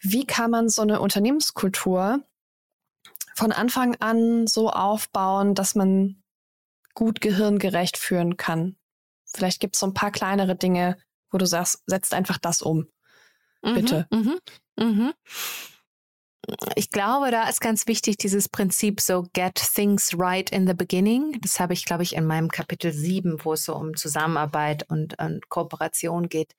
[0.00, 2.22] Wie kann man so eine Unternehmenskultur
[3.34, 6.22] von Anfang an so aufbauen, dass man
[6.94, 8.76] gut gehirngerecht führen kann?
[9.32, 10.96] Vielleicht gibt es so ein paar kleinere Dinge,
[11.30, 12.88] wo du sagst, setzt einfach das um.
[13.62, 14.06] Mhm, Bitte.
[14.10, 14.38] Mhm,
[14.78, 15.12] mhm.
[16.74, 21.38] Ich glaube, da ist ganz wichtig dieses Prinzip so get things right in the beginning.
[21.42, 25.18] Das habe ich, glaube ich, in meinem Kapitel 7, wo es so um Zusammenarbeit und,
[25.20, 26.54] und Kooperation geht,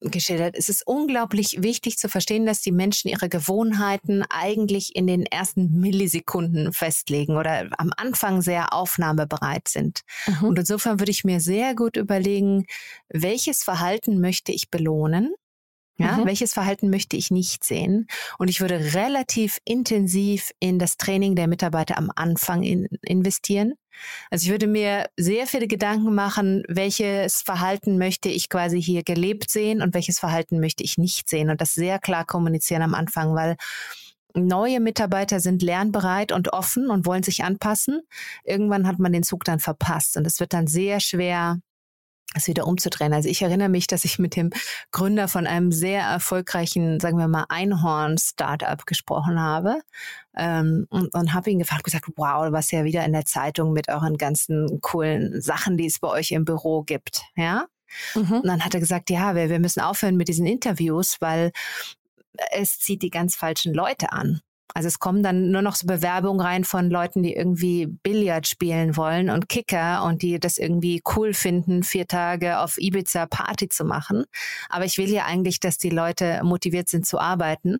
[0.00, 0.54] geschildert.
[0.56, 5.72] Es ist unglaublich wichtig zu verstehen, dass die Menschen ihre Gewohnheiten eigentlich in den ersten
[5.80, 10.02] Millisekunden festlegen oder am Anfang sehr aufnahmebereit sind.
[10.26, 10.48] Mhm.
[10.48, 12.66] Und insofern würde ich mir sehr gut überlegen,
[13.08, 15.34] welches Verhalten möchte ich belohnen?
[15.98, 16.26] Ja, mhm.
[16.26, 18.06] welches Verhalten möchte ich nicht sehen?
[18.38, 23.74] Und ich würde relativ intensiv in das Training der Mitarbeiter am Anfang in, investieren.
[24.30, 29.50] Also ich würde mir sehr viele Gedanken machen, welches Verhalten möchte ich quasi hier gelebt
[29.50, 33.34] sehen und welches Verhalten möchte ich nicht sehen und das sehr klar kommunizieren am Anfang,
[33.34, 33.56] weil
[34.34, 38.02] neue Mitarbeiter sind lernbereit und offen und wollen sich anpassen.
[38.44, 41.58] Irgendwann hat man den Zug dann verpasst und es wird dann sehr schwer,
[42.36, 43.12] es wieder umzudrehen.
[43.12, 44.50] Also ich erinnere mich, dass ich mit dem
[44.92, 49.80] Gründer von einem sehr erfolgreichen, sagen wir mal, Einhorn-Startup gesprochen habe
[50.36, 53.88] ähm, und, und habe ihn gefragt, gesagt, wow, was ja wieder in der Zeitung mit
[53.88, 57.66] euren ganzen coolen Sachen, die es bei euch im Büro gibt, ja.
[58.14, 58.32] Mhm.
[58.32, 61.52] Und dann hat er gesagt, ja, wir, wir müssen aufhören mit diesen Interviews, weil
[62.50, 64.40] es zieht die ganz falschen Leute an.
[64.76, 68.94] Also es kommen dann nur noch so Bewerbungen rein von Leuten, die irgendwie Billard spielen
[68.98, 73.86] wollen und Kicker und die das irgendwie cool finden, vier Tage auf Ibiza Party zu
[73.86, 74.26] machen.
[74.68, 77.78] Aber ich will ja eigentlich, dass die Leute motiviert sind zu arbeiten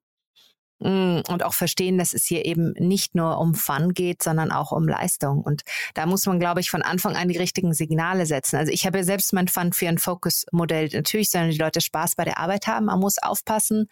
[0.79, 4.73] mm, und auch verstehen, dass es hier eben nicht nur um Fun geht, sondern auch
[4.73, 5.43] um Leistung.
[5.43, 8.57] Und da muss man, glaube ich, von Anfang an die richtigen Signale setzen.
[8.57, 10.89] Also ich habe ja selbst mein Fun für ein Focus-Modell.
[10.95, 12.87] Natürlich sollen die Leute Spaß bei der Arbeit haben.
[12.87, 13.91] Man muss aufpassen,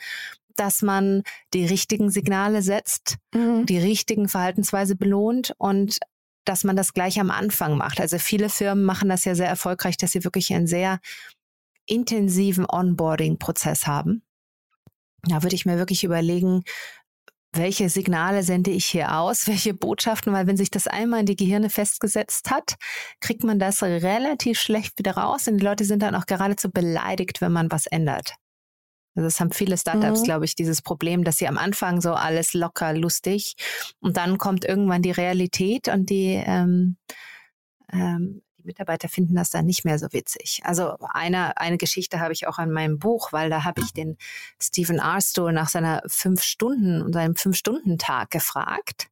[0.57, 3.66] dass man die richtigen Signale setzt, mhm.
[3.66, 5.98] die richtigen Verhaltensweise belohnt und
[6.44, 8.00] dass man das gleich am Anfang macht.
[8.00, 11.00] Also viele Firmen machen das ja sehr erfolgreich, dass sie wirklich einen sehr
[11.86, 14.22] intensiven Onboarding-Prozess haben.
[15.22, 16.64] Da würde ich mir wirklich überlegen,
[17.52, 21.36] welche Signale sende ich hier aus, welche Botschaften, weil wenn sich das einmal in die
[21.36, 22.74] Gehirne festgesetzt hat,
[23.20, 27.40] kriegt man das relativ schlecht wieder raus und die Leute sind dann auch geradezu beleidigt,
[27.40, 28.34] wenn man was ändert.
[29.15, 30.25] Also es haben viele Startups, mhm.
[30.25, 33.55] glaube ich, dieses Problem, dass sie am Anfang so alles locker, lustig
[34.01, 36.97] und dann kommt irgendwann die Realität und die ähm,
[37.93, 40.61] ähm, die Mitarbeiter finden das dann nicht mehr so witzig.
[40.65, 44.17] Also eine, eine Geschichte habe ich auch an meinem Buch, weil da habe ich den
[44.61, 49.09] Stephen Arstow nach seiner fünf Stunden, seinem Fünf-Stunden-Tag gefragt.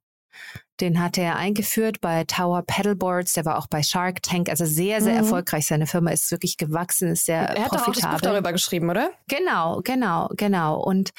[0.79, 5.01] Den hatte er eingeführt bei Tower Pedalboards, der war auch bei Shark Tank, also sehr,
[5.01, 5.19] sehr mhm.
[5.19, 5.67] erfolgreich.
[5.67, 7.69] Seine Firma ist wirklich gewachsen, ist sehr er profitabel.
[7.69, 9.11] Er hat auch das Buch darüber geschrieben, oder?
[9.27, 10.81] Genau, genau, genau.
[10.81, 11.11] Und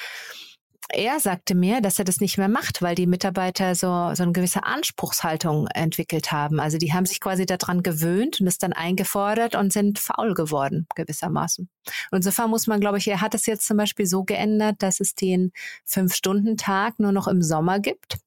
[0.89, 4.31] er sagte mir, dass er das nicht mehr macht, weil die Mitarbeiter so, so eine
[4.31, 6.59] gewisse Anspruchshaltung entwickelt haben.
[6.59, 10.87] Also die haben sich quasi daran gewöhnt und es dann eingefordert und sind faul geworden,
[10.95, 11.69] gewissermaßen.
[12.11, 14.99] Und insofern muss man, glaube ich, er hat es jetzt zum Beispiel so geändert, dass
[14.99, 15.51] es den
[15.85, 18.19] Fünf-Stunden-Tag nur noch im Sommer gibt,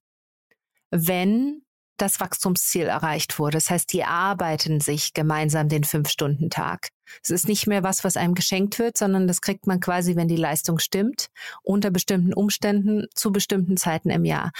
[0.90, 1.62] wenn
[1.98, 3.58] das Wachstumsziel erreicht wurde.
[3.58, 6.88] Das heißt, die arbeiten sich gemeinsam den Fünf-Stunden-Tag.
[7.22, 10.28] Es ist nicht mehr was, was einem geschenkt wird, sondern das kriegt man quasi, wenn
[10.28, 11.28] die Leistung stimmt,
[11.62, 14.52] unter bestimmten Umständen zu bestimmten Zeiten im Jahr.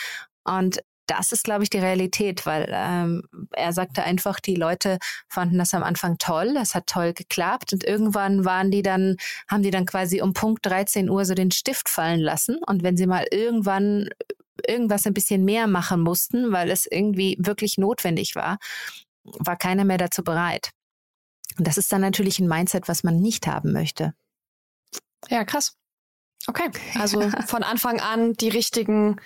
[0.45, 3.23] Und das ist, glaube ich, die Realität, weil ähm,
[3.53, 4.99] er sagte einfach, die Leute
[5.29, 9.17] fanden das am Anfang toll, das hat toll geklappt und irgendwann waren die dann,
[9.49, 12.97] haben die dann quasi um Punkt 13 Uhr so den Stift fallen lassen und wenn
[12.97, 14.11] sie mal irgendwann
[14.67, 18.59] irgendwas ein bisschen mehr machen mussten, weil es irgendwie wirklich notwendig war,
[19.25, 20.71] war keiner mehr dazu bereit.
[21.59, 24.15] Und das ist dann natürlich ein Mindset, was man nicht haben möchte.
[25.29, 25.77] Ja, krass.
[26.47, 29.21] Okay, also von Anfang an die richtigen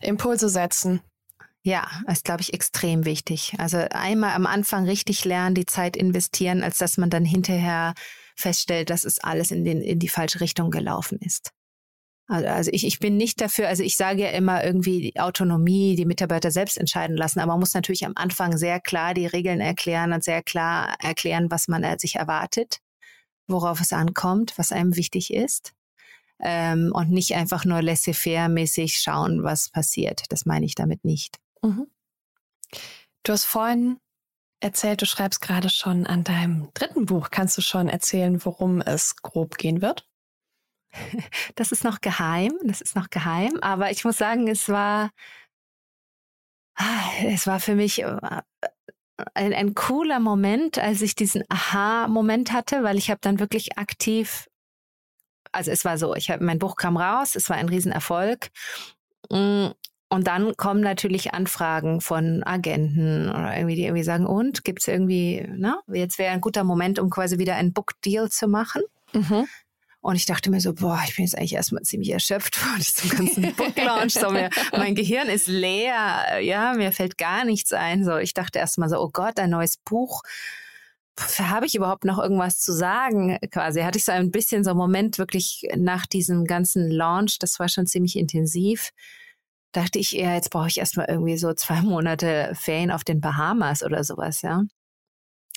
[0.00, 1.00] Impulse setzen.
[1.62, 3.54] Ja, ist, glaube ich, extrem wichtig.
[3.58, 7.94] Also einmal am Anfang richtig lernen, die Zeit investieren, als dass man dann hinterher
[8.36, 11.52] feststellt, dass es alles in, den, in die falsche Richtung gelaufen ist.
[12.26, 15.94] Also, also ich, ich bin nicht dafür, also ich sage ja immer irgendwie die Autonomie,
[15.94, 19.60] die Mitarbeiter selbst entscheiden lassen, aber man muss natürlich am Anfang sehr klar die Regeln
[19.60, 22.78] erklären und sehr klar erklären, was man sich erwartet,
[23.46, 25.74] worauf es ankommt, was einem wichtig ist.
[26.40, 30.24] Ähm, und nicht einfach nur laissez-faire-mäßig schauen, was passiert.
[30.30, 31.38] Das meine ich damit nicht.
[31.62, 31.86] Mhm.
[33.22, 33.98] Du hast vorhin
[34.60, 37.30] erzählt, du schreibst gerade schon an deinem dritten Buch.
[37.30, 40.08] Kannst du schon erzählen, worum es grob gehen wird?
[41.56, 45.10] Das ist noch geheim, das ist noch geheim, aber ich muss sagen, es war,
[47.26, 48.16] es war für mich äh,
[49.34, 54.48] ein, ein cooler Moment, als ich diesen Aha-Moment hatte, weil ich habe dann wirklich aktiv,
[55.52, 58.48] also es war so, ich habe mein Buch kam raus, es war ein Riesenerfolg.
[59.30, 59.68] Mm,
[60.10, 64.88] und dann kommen natürlich Anfragen von Agenten oder irgendwie, die irgendwie sagen, und gibt es
[64.88, 68.82] irgendwie, ne, jetzt wäre ein guter Moment, um quasi wieder einen Book Deal zu machen.
[69.12, 69.46] Mhm.
[70.04, 73.08] Und ich dachte mir so, boah, ich bin jetzt eigentlich erstmal ziemlich erschöpft von diesem
[73.08, 74.12] ganzen Book Launch.
[74.12, 76.40] So, mir, mein Gehirn ist leer.
[76.42, 78.04] Ja, mir fällt gar nichts ein.
[78.04, 80.20] So, ich dachte erstmal so, oh Gott, ein neues Buch.
[81.38, 83.38] Habe ich überhaupt noch irgendwas zu sagen?
[83.50, 87.38] Quasi hatte ich so ein bisschen so einen Moment wirklich nach diesem ganzen Launch.
[87.38, 88.90] Das war schon ziemlich intensiv.
[89.72, 93.82] Dachte ich eher, jetzt brauche ich erstmal irgendwie so zwei Monate Ferien auf den Bahamas
[93.82, 94.64] oder sowas, ja.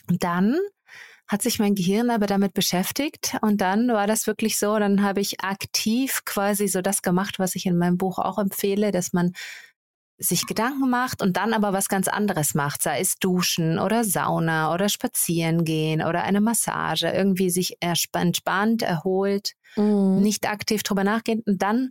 [0.09, 0.57] Und dann
[1.27, 5.19] hat sich mein Gehirn aber damit beschäftigt und dann war das wirklich so, dann habe
[5.19, 9.33] ich aktiv quasi so das gemacht, was ich in meinem Buch auch empfehle, dass man
[10.19, 14.73] sich Gedanken macht und dann aber was ganz anderes macht, sei es Duschen oder Sauna
[14.73, 20.21] oder Spazieren gehen oder eine Massage, irgendwie sich entspannt, erholt, mhm.
[20.21, 21.89] nicht aktiv drüber nachgehen und dann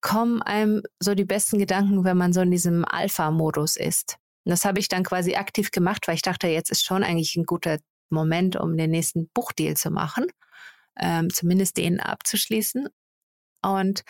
[0.00, 4.18] kommen einem so die besten Gedanken, wenn man so in diesem Alpha-Modus ist.
[4.44, 7.36] Und das habe ich dann quasi aktiv gemacht, weil ich dachte, jetzt ist schon eigentlich
[7.36, 7.78] ein guter
[8.14, 10.26] Moment, um den nächsten Buchdeal zu machen,
[10.98, 12.88] ähm, zumindest den abzuschließen.
[13.62, 14.04] Und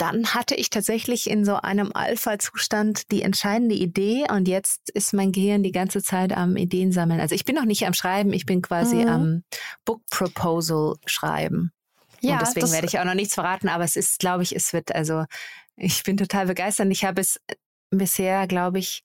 [0.00, 5.30] dann hatte ich tatsächlich in so einem Alpha-Zustand die entscheidende Idee und jetzt ist mein
[5.30, 7.20] Gehirn die ganze Zeit am Ideen sammeln.
[7.20, 9.08] Also ich bin noch nicht am Schreiben, ich bin quasi mhm.
[9.08, 9.42] am
[9.84, 11.70] Book Proposal schreiben.
[12.22, 14.72] Ja, und deswegen werde ich auch noch nichts verraten, aber es ist, glaube ich, es
[14.72, 15.24] wird, also
[15.76, 16.88] ich bin total begeistert.
[16.90, 17.38] Ich habe es
[17.90, 19.02] bisher, glaube ich,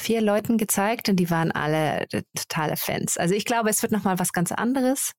[0.00, 3.16] vier Leuten gezeigt und die waren alle äh, totale Fans.
[3.16, 5.12] Also ich glaube, es wird nochmal was ganz anderes.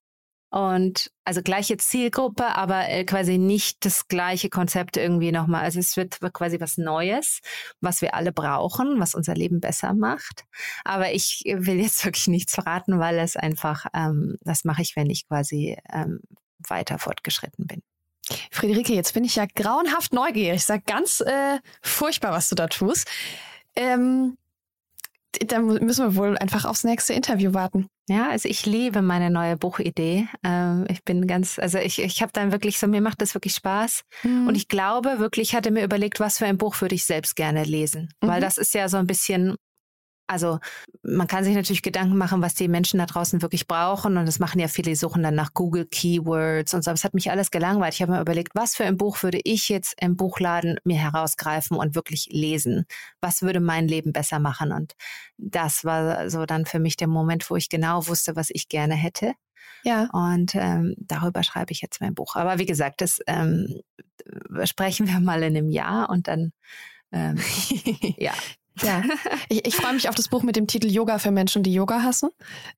[0.53, 5.63] Und also gleiche Zielgruppe, aber äh, quasi nicht das gleiche Konzept irgendwie nochmal.
[5.63, 7.39] Also es wird quasi was Neues,
[7.79, 10.43] was wir alle brauchen, was unser Leben besser macht.
[10.83, 15.09] Aber ich will jetzt wirklich nichts verraten, weil es einfach, ähm, das mache ich, wenn
[15.09, 16.19] ich quasi ähm,
[16.67, 17.81] weiter fortgeschritten bin.
[18.51, 20.57] Friederike, jetzt bin ich ja grauenhaft neugierig.
[20.57, 23.09] Ich sag ganz äh, furchtbar, was du da tust.
[23.75, 24.37] Ähm,
[25.45, 27.87] da müssen wir wohl einfach aufs nächste Interview warten.
[28.09, 30.27] Ja, also ich liebe meine neue Buchidee.
[30.43, 33.53] Ähm, ich bin ganz, also ich, ich habe dann wirklich so, mir macht das wirklich
[33.55, 34.01] Spaß.
[34.23, 34.47] Mhm.
[34.47, 37.35] Und ich glaube wirklich, ich hatte mir überlegt, was für ein Buch würde ich selbst
[37.35, 38.09] gerne lesen.
[38.21, 38.27] Mhm.
[38.27, 39.55] Weil das ist ja so ein bisschen
[40.31, 40.59] also
[41.03, 44.17] man kann sich natürlich Gedanken machen, was die Menschen da draußen wirklich brauchen.
[44.17, 46.91] Und das machen ja viele, die suchen dann nach Google Keywords und so.
[46.91, 47.93] Aber es hat mich alles gelangweilt.
[47.93, 51.75] Ich habe mir überlegt, was für ein Buch würde ich jetzt im Buchladen mir herausgreifen
[51.75, 52.85] und wirklich lesen?
[53.19, 54.71] Was würde mein Leben besser machen?
[54.71, 54.93] Und
[55.37, 58.95] das war so dann für mich der Moment, wo ich genau wusste, was ich gerne
[58.95, 59.33] hätte.
[59.83, 60.09] Ja.
[60.13, 62.35] Und ähm, darüber schreibe ich jetzt mein Buch.
[62.35, 63.81] Aber wie gesagt, das ähm,
[64.63, 66.53] sprechen wir mal in einem Jahr und dann
[67.11, 67.37] ähm,
[68.17, 68.33] ja,
[68.83, 69.03] ja,
[69.49, 72.03] ich, ich freue mich auf das Buch mit dem Titel Yoga für Menschen, die Yoga
[72.03, 72.29] hassen.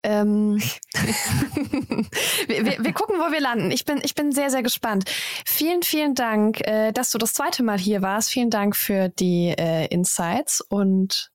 [0.03, 0.61] Ähm,
[2.47, 3.71] wir, wir, wir, gucken, wo wir landen.
[3.71, 5.05] Ich bin, ich bin sehr, sehr gespannt.
[5.45, 8.29] Vielen, vielen Dank, äh, dass du das zweite Mal hier warst.
[8.29, 11.31] Vielen Dank für die äh, Insights und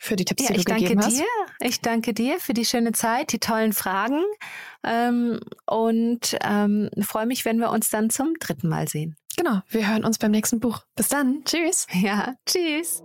[0.00, 1.18] für die Tipps, ja, die du gegeben hast.
[1.18, 1.26] Dir.
[1.60, 4.24] Ich danke dir für die schöne Zeit, die tollen Fragen
[4.82, 9.16] ähm, und ähm, freue mich, wenn wir uns dann zum dritten Mal sehen.
[9.36, 10.84] Genau, wir hören uns beim nächsten Buch.
[10.96, 11.42] Bis dann.
[11.44, 11.86] Tschüss.
[11.92, 13.02] Ja, tschüss.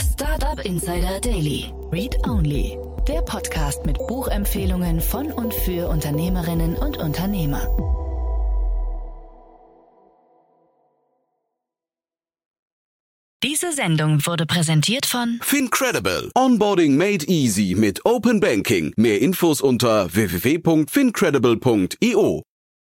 [0.00, 1.72] Startup Insider Daily.
[1.90, 2.78] Read Only.
[3.08, 7.66] Der Podcast mit Buchempfehlungen von und für Unternehmerinnen und Unternehmer.
[13.42, 16.30] Diese Sendung wurde präsentiert von Fincredible.
[16.36, 18.92] Onboarding made easy mit Open Banking.
[18.96, 22.42] Mehr Infos unter www.fincredible.io.